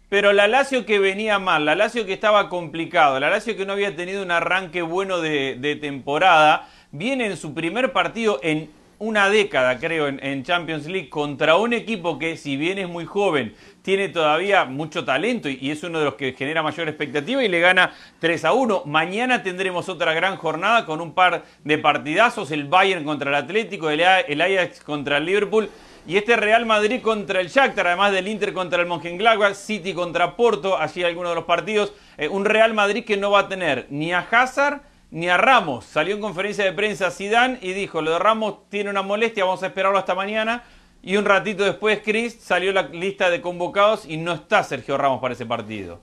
pero 0.08 0.32
la 0.32 0.48
Lazio 0.48 0.84
que 0.84 0.98
venía 0.98 1.38
mal, 1.38 1.64
la 1.64 1.76
Lazio 1.76 2.06
que 2.06 2.12
estaba 2.12 2.48
complicado, 2.48 3.20
la 3.20 3.30
Lazio 3.30 3.56
que 3.56 3.64
no 3.64 3.74
había 3.74 3.94
tenido 3.94 4.22
un 4.22 4.32
arranque 4.32 4.82
bueno 4.82 5.20
de, 5.20 5.56
de 5.60 5.76
temporada, 5.76 6.68
viene 6.90 7.26
en 7.26 7.36
su 7.36 7.54
primer 7.54 7.92
partido 7.92 8.40
en 8.42 8.70
una 8.98 9.30
década, 9.30 9.78
creo, 9.78 10.08
en, 10.08 10.42
Champions 10.42 10.86
League 10.86 11.08
contra 11.08 11.56
un 11.56 11.72
equipo 11.72 12.18
que, 12.18 12.36
si 12.36 12.56
bien 12.56 12.78
es 12.78 12.88
muy 12.88 13.04
joven, 13.04 13.54
tiene 13.82 14.08
todavía 14.08 14.64
mucho 14.64 15.04
talento 15.04 15.48
y, 15.48 15.70
es 15.70 15.82
uno 15.84 16.00
de 16.00 16.06
los 16.06 16.14
que 16.14 16.32
genera 16.32 16.62
mayor 16.62 16.88
expectativa 16.88 17.42
y 17.44 17.48
le 17.48 17.60
gana 17.60 17.92
3 18.18 18.44
a 18.44 18.52
1. 18.52 18.82
Mañana 18.86 19.42
tendremos 19.42 19.88
otra 19.88 20.12
gran 20.14 20.36
jornada 20.36 20.84
con 20.84 21.00
un 21.00 21.12
par 21.12 21.44
de 21.62 21.78
partidazos, 21.78 22.50
el 22.50 22.64
Bayern 22.64 23.04
contra 23.04 23.30
el 23.30 23.36
Atlético, 23.36 23.88
el, 23.90 24.02
Ajax 24.02 24.80
contra 24.80 25.18
el 25.18 25.26
Liverpool 25.26 25.70
y 26.06 26.16
este 26.16 26.36
Real 26.36 26.66
Madrid 26.66 27.00
contra 27.00 27.40
el 27.40 27.48
Shakhtar, 27.48 27.86
además 27.86 28.12
del 28.12 28.26
Inter 28.26 28.52
contra 28.52 28.80
el 28.80 28.88
Mönchengladbach, 28.88 29.54
City 29.54 29.94
contra 29.94 30.34
Porto, 30.34 30.76
allí 30.76 31.04
algunos 31.04 31.30
de 31.30 31.36
los 31.36 31.44
partidos. 31.44 31.92
Eh, 32.16 32.28
un 32.28 32.44
Real 32.44 32.74
Madrid 32.74 33.04
que 33.04 33.16
no 33.16 33.30
va 33.30 33.40
a 33.40 33.48
tener 33.48 33.86
ni 33.90 34.12
a 34.12 34.26
Hazard 34.28 34.80
ni 35.10 35.28
a 35.28 35.36
Ramos. 35.36 35.84
Salió 35.84 36.14
en 36.14 36.20
conferencia 36.20 36.64
de 36.64 36.72
prensa 36.72 37.10
Zidane 37.10 37.58
y 37.62 37.72
dijo, 37.72 38.02
lo 38.02 38.12
de 38.12 38.18
Ramos 38.18 38.68
tiene 38.68 38.90
una 38.90 39.02
molestia, 39.02 39.44
vamos 39.44 39.62
a 39.62 39.66
esperarlo 39.66 39.98
hasta 39.98 40.14
mañana. 40.14 40.64
Y 41.02 41.16
un 41.16 41.24
ratito 41.24 41.64
después, 41.64 42.00
Chris, 42.04 42.38
salió 42.40 42.72
la 42.72 42.82
lista 42.82 43.30
de 43.30 43.40
convocados 43.40 44.04
y 44.04 44.16
no 44.16 44.32
está 44.32 44.62
Sergio 44.64 44.98
Ramos 44.98 45.20
para 45.20 45.34
ese 45.34 45.46
partido. 45.46 46.00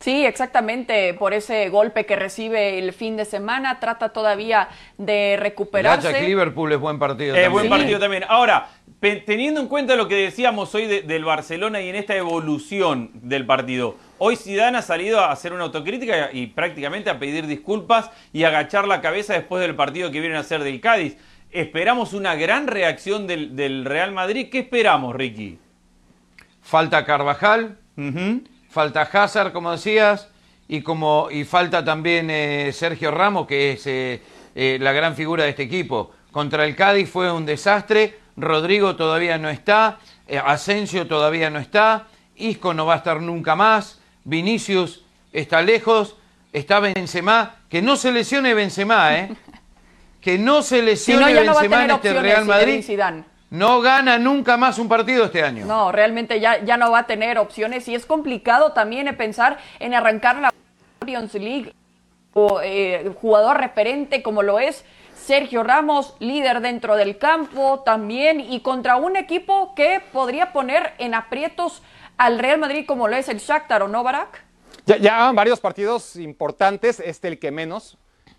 Sí, 0.00 0.24
exactamente, 0.24 1.12
por 1.14 1.34
ese 1.34 1.70
golpe 1.70 2.06
que 2.06 2.14
recibe 2.14 2.78
el 2.78 2.92
fin 2.92 3.16
de 3.16 3.24
semana, 3.24 3.80
trata 3.80 4.10
todavía 4.10 4.68
de 4.96 5.36
recuperarse. 5.40 6.16
El 6.16 6.26
Liverpool 6.26 6.70
es 6.72 6.78
buen 6.78 7.00
partido. 7.00 7.34
Es 7.34 7.50
buen 7.50 7.68
partido 7.68 7.98
también. 7.98 8.24
Ahora, 8.28 8.68
teniendo 9.00 9.60
en 9.60 9.66
cuenta 9.66 9.96
lo 9.96 10.06
que 10.06 10.14
decíamos 10.14 10.72
hoy 10.76 10.86
del 10.86 11.24
Barcelona 11.24 11.80
y 11.80 11.88
en 11.88 11.96
esta 11.96 12.14
evolución 12.14 13.10
del 13.14 13.44
partido, 13.44 13.96
hoy 14.18 14.36
Zidane 14.36 14.78
ha 14.78 14.82
salido 14.82 15.20
a 15.20 15.32
hacer 15.32 15.52
una 15.52 15.64
autocrítica 15.64 16.30
y 16.32 16.48
prácticamente 16.48 17.10
a 17.10 17.18
pedir 17.18 17.46
disculpas 17.46 18.10
y 18.32 18.44
agachar 18.44 18.86
la 18.86 19.00
cabeza 19.00 19.34
después 19.34 19.60
del 19.60 19.74
partido 19.74 20.10
que 20.10 20.20
vienen 20.20 20.36
a 20.36 20.40
hacer 20.40 20.62
del 20.62 20.80
Cádiz. 20.80 21.16
Esperamos 21.50 22.12
una 22.12 22.34
gran 22.34 22.66
reacción 22.66 23.26
del, 23.26 23.84
Real 23.84 24.12
Madrid. 24.12 24.48
¿Qué 24.50 24.60
esperamos, 24.60 25.14
Ricky? 25.14 25.58
Falta 26.60 27.04
Carvajal 27.04 27.78
falta 28.68 29.02
Hazard, 29.02 29.52
como 29.52 29.72
decías, 29.72 30.28
y, 30.68 30.82
como, 30.82 31.28
y 31.30 31.44
falta 31.44 31.84
también 31.84 32.30
eh, 32.30 32.70
Sergio 32.72 33.10
Ramos, 33.10 33.46
que 33.46 33.72
es 33.72 33.86
eh, 33.86 34.22
eh, 34.54 34.78
la 34.80 34.92
gran 34.92 35.14
figura 35.14 35.44
de 35.44 35.50
este 35.50 35.64
equipo. 35.64 36.12
Contra 36.30 36.64
el 36.64 36.76
Cádiz 36.76 37.10
fue 37.10 37.32
un 37.32 37.46
desastre, 37.46 38.18
Rodrigo 38.36 38.94
todavía 38.94 39.38
no 39.38 39.48
está, 39.48 39.98
Asensio 40.44 41.06
todavía 41.06 41.50
no 41.50 41.58
está, 41.58 42.06
Isco 42.36 42.74
no 42.74 42.86
va 42.86 42.94
a 42.94 42.96
estar 42.98 43.20
nunca 43.20 43.56
más, 43.56 43.97
Vinicius 44.24 45.04
está 45.32 45.62
lejos, 45.62 46.16
está 46.52 46.80
Benzema, 46.80 47.56
que 47.68 47.82
no 47.82 47.96
se 47.96 48.12
lesione 48.12 48.54
Benzema, 48.54 49.16
¿eh? 49.16 49.30
Que 50.20 50.36
no 50.36 50.62
se 50.62 50.82
lesione 50.82 51.32
Benzema 51.32 51.84
en 51.84 51.90
este 51.92 52.20
Real 52.20 52.44
Madrid 52.44 52.84
no 53.50 53.80
gana 53.80 54.18
nunca 54.18 54.56
más 54.56 54.78
un 54.78 54.88
partido 54.88 55.24
este 55.24 55.42
año. 55.42 55.64
No, 55.64 55.90
realmente 55.90 56.40
ya, 56.40 56.62
ya 56.64 56.76
no 56.76 56.90
va 56.90 57.00
a 57.00 57.06
tener 57.06 57.38
opciones 57.38 57.88
y 57.88 57.94
es 57.94 58.04
complicado 58.04 58.72
también 58.72 59.14
pensar 59.16 59.58
en 59.78 59.94
arrancar 59.94 60.36
la 60.36 60.52
Champions 61.00 61.34
League 61.34 61.72
o 62.34 62.60
eh, 62.62 63.10
jugador 63.20 63.58
referente 63.58 64.22
como 64.22 64.42
lo 64.42 64.58
es 64.58 64.84
Sergio 65.16 65.62
Ramos, 65.62 66.14
líder 66.20 66.60
dentro 66.60 66.96
del 66.96 67.18
campo 67.18 67.80
también 67.84 68.40
y 68.40 68.60
contra 68.60 68.96
un 68.96 69.16
equipo 69.16 69.74
que 69.74 70.00
podría 70.12 70.52
poner 70.52 70.92
en 70.98 71.14
aprietos 71.14 71.82
al 72.18 72.38
Real 72.38 72.58
Madrid 72.58 72.84
como 72.86 73.08
lo 73.08 73.16
es 73.16 73.28
el 73.28 73.38
Shakhtar 73.38 73.82
o 73.82 73.88
no, 73.88 74.02
Barak? 74.02 74.44
Ya, 74.84 74.96
ya 74.96 75.32
varios 75.32 75.60
partidos 75.60 76.16
importantes, 76.16 77.00
este 77.00 77.28
el 77.28 77.38
que 77.38 77.50
menos, 77.50 77.96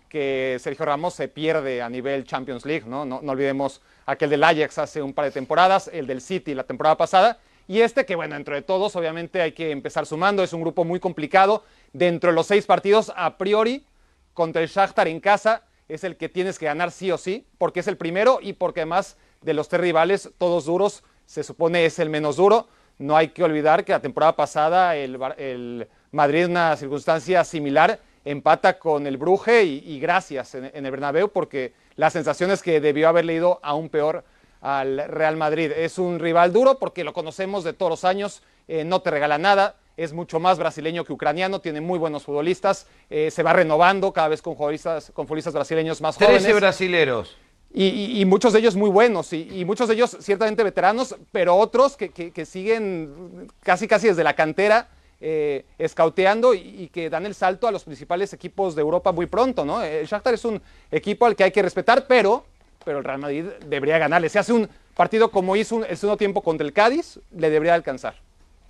que 0.08 0.58
Sergio 0.60 0.84
Ramos 0.84 1.14
se 1.14 1.28
pierde 1.28 1.82
a 1.82 1.88
nivel 1.88 2.24
Champions 2.24 2.64
League, 2.64 2.84
¿no? 2.86 3.04
No, 3.04 3.20
no 3.22 3.32
olvidemos 3.32 3.80
aquel 4.06 4.30
del 4.30 4.44
Ajax 4.44 4.78
hace 4.78 5.02
un 5.02 5.12
par 5.12 5.26
de 5.26 5.30
temporadas, 5.30 5.90
el 5.92 6.06
del 6.06 6.20
City 6.20 6.54
la 6.54 6.64
temporada 6.64 6.96
pasada, 6.96 7.38
y 7.70 7.82
este 7.82 8.04
que, 8.04 8.16
bueno, 8.16 8.34
dentro 8.34 8.56
de 8.56 8.62
todos, 8.62 8.96
obviamente 8.96 9.40
hay 9.40 9.52
que 9.52 9.70
empezar 9.70 10.04
sumando, 10.04 10.42
es 10.42 10.52
un 10.52 10.60
grupo 10.60 10.84
muy 10.84 10.98
complicado. 10.98 11.62
Dentro 11.92 12.30
de 12.30 12.34
los 12.34 12.48
seis 12.48 12.66
partidos, 12.66 13.12
a 13.14 13.38
priori, 13.38 13.86
contra 14.34 14.60
el 14.60 14.68
Shakhtar 14.68 15.06
en 15.06 15.20
casa, 15.20 15.62
es 15.88 16.02
el 16.02 16.16
que 16.16 16.28
tienes 16.28 16.58
que 16.58 16.66
ganar 16.66 16.90
sí 16.90 17.12
o 17.12 17.18
sí, 17.18 17.46
porque 17.58 17.78
es 17.78 17.86
el 17.86 17.96
primero 17.96 18.40
y 18.42 18.54
porque 18.54 18.80
además 18.80 19.16
de 19.40 19.54
los 19.54 19.68
tres 19.68 19.82
rivales, 19.82 20.30
todos 20.36 20.64
duros, 20.64 21.04
se 21.26 21.44
supone 21.44 21.84
es 21.84 22.00
el 22.00 22.10
menos 22.10 22.36
duro. 22.36 22.66
No 23.00 23.16
hay 23.16 23.28
que 23.28 23.42
olvidar 23.42 23.82
que 23.82 23.92
la 23.92 24.00
temporada 24.00 24.36
pasada 24.36 24.94
el, 24.94 25.18
el 25.38 25.88
Madrid, 26.12 26.44
en 26.44 26.50
una 26.50 26.76
circunstancia 26.76 27.42
similar, 27.44 27.98
empata 28.26 28.78
con 28.78 29.06
el 29.06 29.16
Bruje 29.16 29.64
y, 29.64 29.98
gracias 29.98 30.54
en, 30.54 30.70
el 30.74 30.90
Bernabéu 30.90 31.30
porque 31.30 31.72
la 31.96 32.10
sensación 32.10 32.50
es 32.50 32.62
que 32.62 32.78
debió 32.78 33.08
haber 33.08 33.24
leído 33.24 33.58
aún 33.62 33.88
peor 33.88 34.22
al 34.60 34.98
Real 35.08 35.38
Madrid. 35.38 35.72
Es 35.74 35.98
un 35.98 36.18
rival 36.18 36.52
duro 36.52 36.78
porque 36.78 37.02
lo 37.02 37.14
conocemos 37.14 37.64
de 37.64 37.72
todos 37.72 37.88
los 37.88 38.04
años, 38.04 38.42
eh, 38.68 38.84
no 38.84 39.00
te 39.00 39.10
regala 39.10 39.38
nada, 39.38 39.76
es 39.96 40.12
mucho 40.12 40.38
más 40.38 40.58
brasileño 40.58 41.06
que 41.06 41.14
ucraniano, 41.14 41.62
tiene 41.62 41.80
muy 41.80 41.98
buenos 41.98 42.24
futbolistas, 42.24 42.86
eh, 43.08 43.30
se 43.30 43.42
va 43.42 43.54
renovando 43.54 44.12
cada 44.12 44.28
vez 44.28 44.42
con 44.42 44.58
futbolistas, 44.58 45.10
con 45.14 45.26
futbolistas 45.26 45.54
brasileños 45.54 46.02
más 46.02 46.16
jóvenes. 46.16 46.42
13 46.42 46.60
brasileros. 46.60 47.38
Y, 47.72 48.24
muchos 48.26 48.52
de 48.52 48.58
ellos 48.58 48.74
muy 48.74 48.90
buenos, 48.90 49.32
y, 49.32 49.64
muchos 49.64 49.88
de 49.88 49.94
ellos 49.94 50.16
ciertamente 50.20 50.64
veteranos, 50.64 51.16
pero 51.30 51.54
otros 51.56 51.96
que, 51.96 52.10
que 52.10 52.46
siguen 52.46 53.48
casi 53.62 53.86
casi 53.86 54.08
desde 54.08 54.24
la 54.24 54.34
cantera 54.34 54.88
eh, 55.22 55.66
escauteando 55.76 56.54
y, 56.54 56.88
que 56.90 57.10
dan 57.10 57.26
el 57.26 57.34
salto 57.34 57.68
a 57.68 57.70
los 57.70 57.84
principales 57.84 58.32
equipos 58.32 58.74
de 58.74 58.80
Europa 58.80 59.12
muy 59.12 59.26
pronto, 59.26 59.66
¿no? 59.66 59.82
El 59.82 60.06
Shakhtar 60.06 60.32
es 60.32 60.46
un 60.46 60.62
equipo 60.90 61.26
al 61.26 61.36
que 61.36 61.44
hay 61.44 61.50
que 61.50 61.60
respetar, 61.60 62.06
pero, 62.06 62.46
pero 62.86 62.98
el 62.98 63.04
Real 63.04 63.18
Madrid 63.18 63.44
debería 63.66 63.98
ganarle. 63.98 64.30
Si 64.30 64.38
hace 64.38 64.54
un 64.54 64.66
partido 64.96 65.30
como 65.30 65.56
hizo 65.56 65.84
el 65.84 65.94
segundo 65.98 66.16
tiempo 66.16 66.40
contra 66.40 66.66
el 66.66 66.72
Cádiz, 66.72 67.20
le 67.36 67.50
debería 67.50 67.74
alcanzar. 67.74 68.14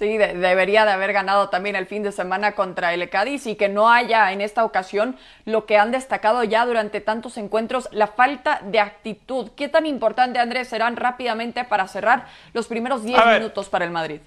Sí, 0.01 0.17
debería 0.17 0.87
de 0.87 0.93
haber 0.93 1.13
ganado 1.13 1.51
también 1.51 1.77
el 1.77 1.85
fin 1.85 2.03
de 2.03 2.11
semana 2.11 2.53
contra 2.53 2.95
el 2.95 3.07
Cádiz 3.11 3.47
y 3.47 3.55
que 3.55 3.69
no 3.69 3.91
haya 3.91 4.33
en 4.33 4.41
esta 4.41 4.65
ocasión 4.65 5.15
lo 5.45 5.67
que 5.67 5.77
han 5.77 5.93
destacado 5.93 6.43
ya 6.43 6.65
durante 6.65 7.03
tantos 7.03 7.37
encuentros, 7.37 7.87
la 7.93 8.07
falta 8.07 8.63
de 8.65 8.81
actitud. 8.81 9.51
¿Qué 9.55 9.69
tan 9.69 9.85
importante, 9.85 10.39
Andrés, 10.39 10.69
serán 10.69 10.97
rápidamente 10.97 11.65
para 11.65 11.87
cerrar 11.87 12.25
los 12.55 12.67
primeros 12.67 13.05
10 13.05 13.21
minutos 13.27 13.69
para 13.69 13.85
el 13.85 13.91
Madrid? 13.91 14.23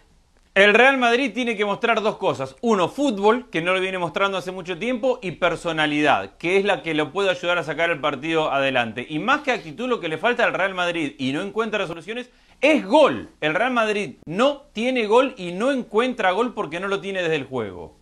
El 0.53 0.75
Real 0.75 0.99
Madrid 0.99 1.33
tiene 1.33 1.57
que 1.57 1.65
mostrar 1.65 2.03
dos 2.03 2.17
cosas. 2.17 2.55
Uno, 2.61 2.87
fútbol, 2.87 3.49
que 3.49 3.63
no 3.63 3.73
lo 3.73 3.81
viene 3.81 3.97
mostrando 3.97 4.37
hace 4.37 4.51
mucho 4.51 4.77
tiempo, 4.77 5.17
y 5.23 5.31
personalidad, 5.31 6.37
que 6.37 6.57
es 6.57 6.65
la 6.65 6.83
que 6.83 6.93
lo 6.93 7.11
puede 7.11 7.31
ayudar 7.31 7.57
a 7.57 7.63
sacar 7.63 7.89
el 7.89 7.99
partido 7.99 8.51
adelante. 8.51 9.03
Y 9.09 9.17
más 9.17 9.41
que 9.41 9.51
actitud, 9.51 9.89
lo 9.89 9.99
que 9.99 10.09
le 10.09 10.19
falta 10.19 10.43
al 10.43 10.53
Real 10.53 10.75
Madrid 10.75 11.15
y 11.17 11.33
no 11.33 11.41
encuentra 11.41 11.79
resoluciones 11.79 12.29
es 12.61 12.85
gol. 12.85 13.29
El 13.41 13.55
Real 13.55 13.71
Madrid 13.71 14.15
no 14.25 14.63
tiene 14.73 15.05
gol 15.05 15.33
y 15.37 15.51
no 15.51 15.71
encuentra 15.71 16.31
gol 16.31 16.53
porque 16.53 16.79
no 16.79 16.87
lo 16.87 17.01
tiene 17.01 17.21
desde 17.21 17.35
el 17.35 17.45
juego. 17.45 17.95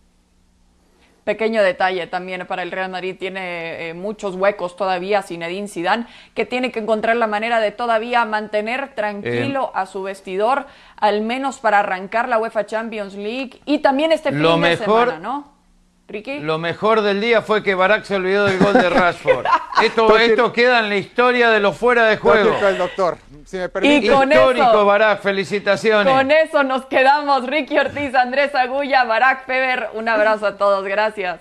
Pequeño 1.24 1.62
detalle 1.62 2.08
también 2.08 2.44
para 2.48 2.64
el 2.64 2.72
Real 2.72 2.90
Madrid, 2.90 3.14
tiene 3.16 3.90
eh, 3.90 3.94
muchos 3.94 4.34
huecos 4.34 4.74
todavía 4.74 5.22
Zinedine 5.22 5.68
Zidane, 5.68 6.06
que 6.34 6.46
tiene 6.46 6.72
que 6.72 6.80
encontrar 6.80 7.14
la 7.14 7.28
manera 7.28 7.60
de 7.60 7.70
todavía 7.70 8.24
mantener 8.24 8.96
tranquilo 8.96 9.70
eh, 9.72 9.78
a 9.78 9.86
su 9.86 10.02
vestidor, 10.02 10.66
al 10.96 11.22
menos 11.22 11.60
para 11.60 11.78
arrancar 11.78 12.28
la 12.28 12.38
UEFA 12.38 12.66
Champions 12.66 13.14
League 13.14 13.60
y 13.66 13.78
también 13.78 14.10
este 14.10 14.32
fin 14.32 14.42
de 14.62 14.76
semana, 14.76 15.20
¿no? 15.20 15.51
Ricky. 16.08 16.40
Lo 16.40 16.58
mejor 16.58 17.00
del 17.02 17.20
día 17.20 17.40
fue 17.42 17.62
que 17.62 17.74
Barak 17.74 18.04
se 18.04 18.16
olvidó 18.16 18.44
del 18.46 18.58
gol 18.58 18.74
de 18.74 18.90
Rashford. 18.90 19.46
esto, 19.82 20.18
esto 20.18 20.52
queda 20.52 20.80
en 20.80 20.88
la 20.90 20.96
historia 20.96 21.50
de 21.50 21.60
los 21.60 21.76
fuera 21.76 22.04
de 22.06 22.16
juego. 22.18 22.58
Del 22.60 22.76
doctor. 22.78 23.16
Si 23.46 23.56
me 23.56 23.68
permite. 23.68 24.06
Y 24.06 24.08
con 24.08 24.30
Histórico, 24.30 24.66
eso- 24.70 24.84
Barak, 24.86 25.20
felicitaciones. 25.22 26.12
Con 26.12 26.30
eso 26.30 26.62
nos 26.64 26.84
quedamos. 26.86 27.46
Ricky 27.46 27.78
Ortiz, 27.78 28.14
Andrés 28.14 28.54
Agulla, 28.54 29.04
Barack 29.04 29.46
Feber. 29.46 29.88
Un 29.94 30.08
abrazo 30.08 30.46
a 30.46 30.56
todos. 30.56 30.84
Gracias. 30.84 31.40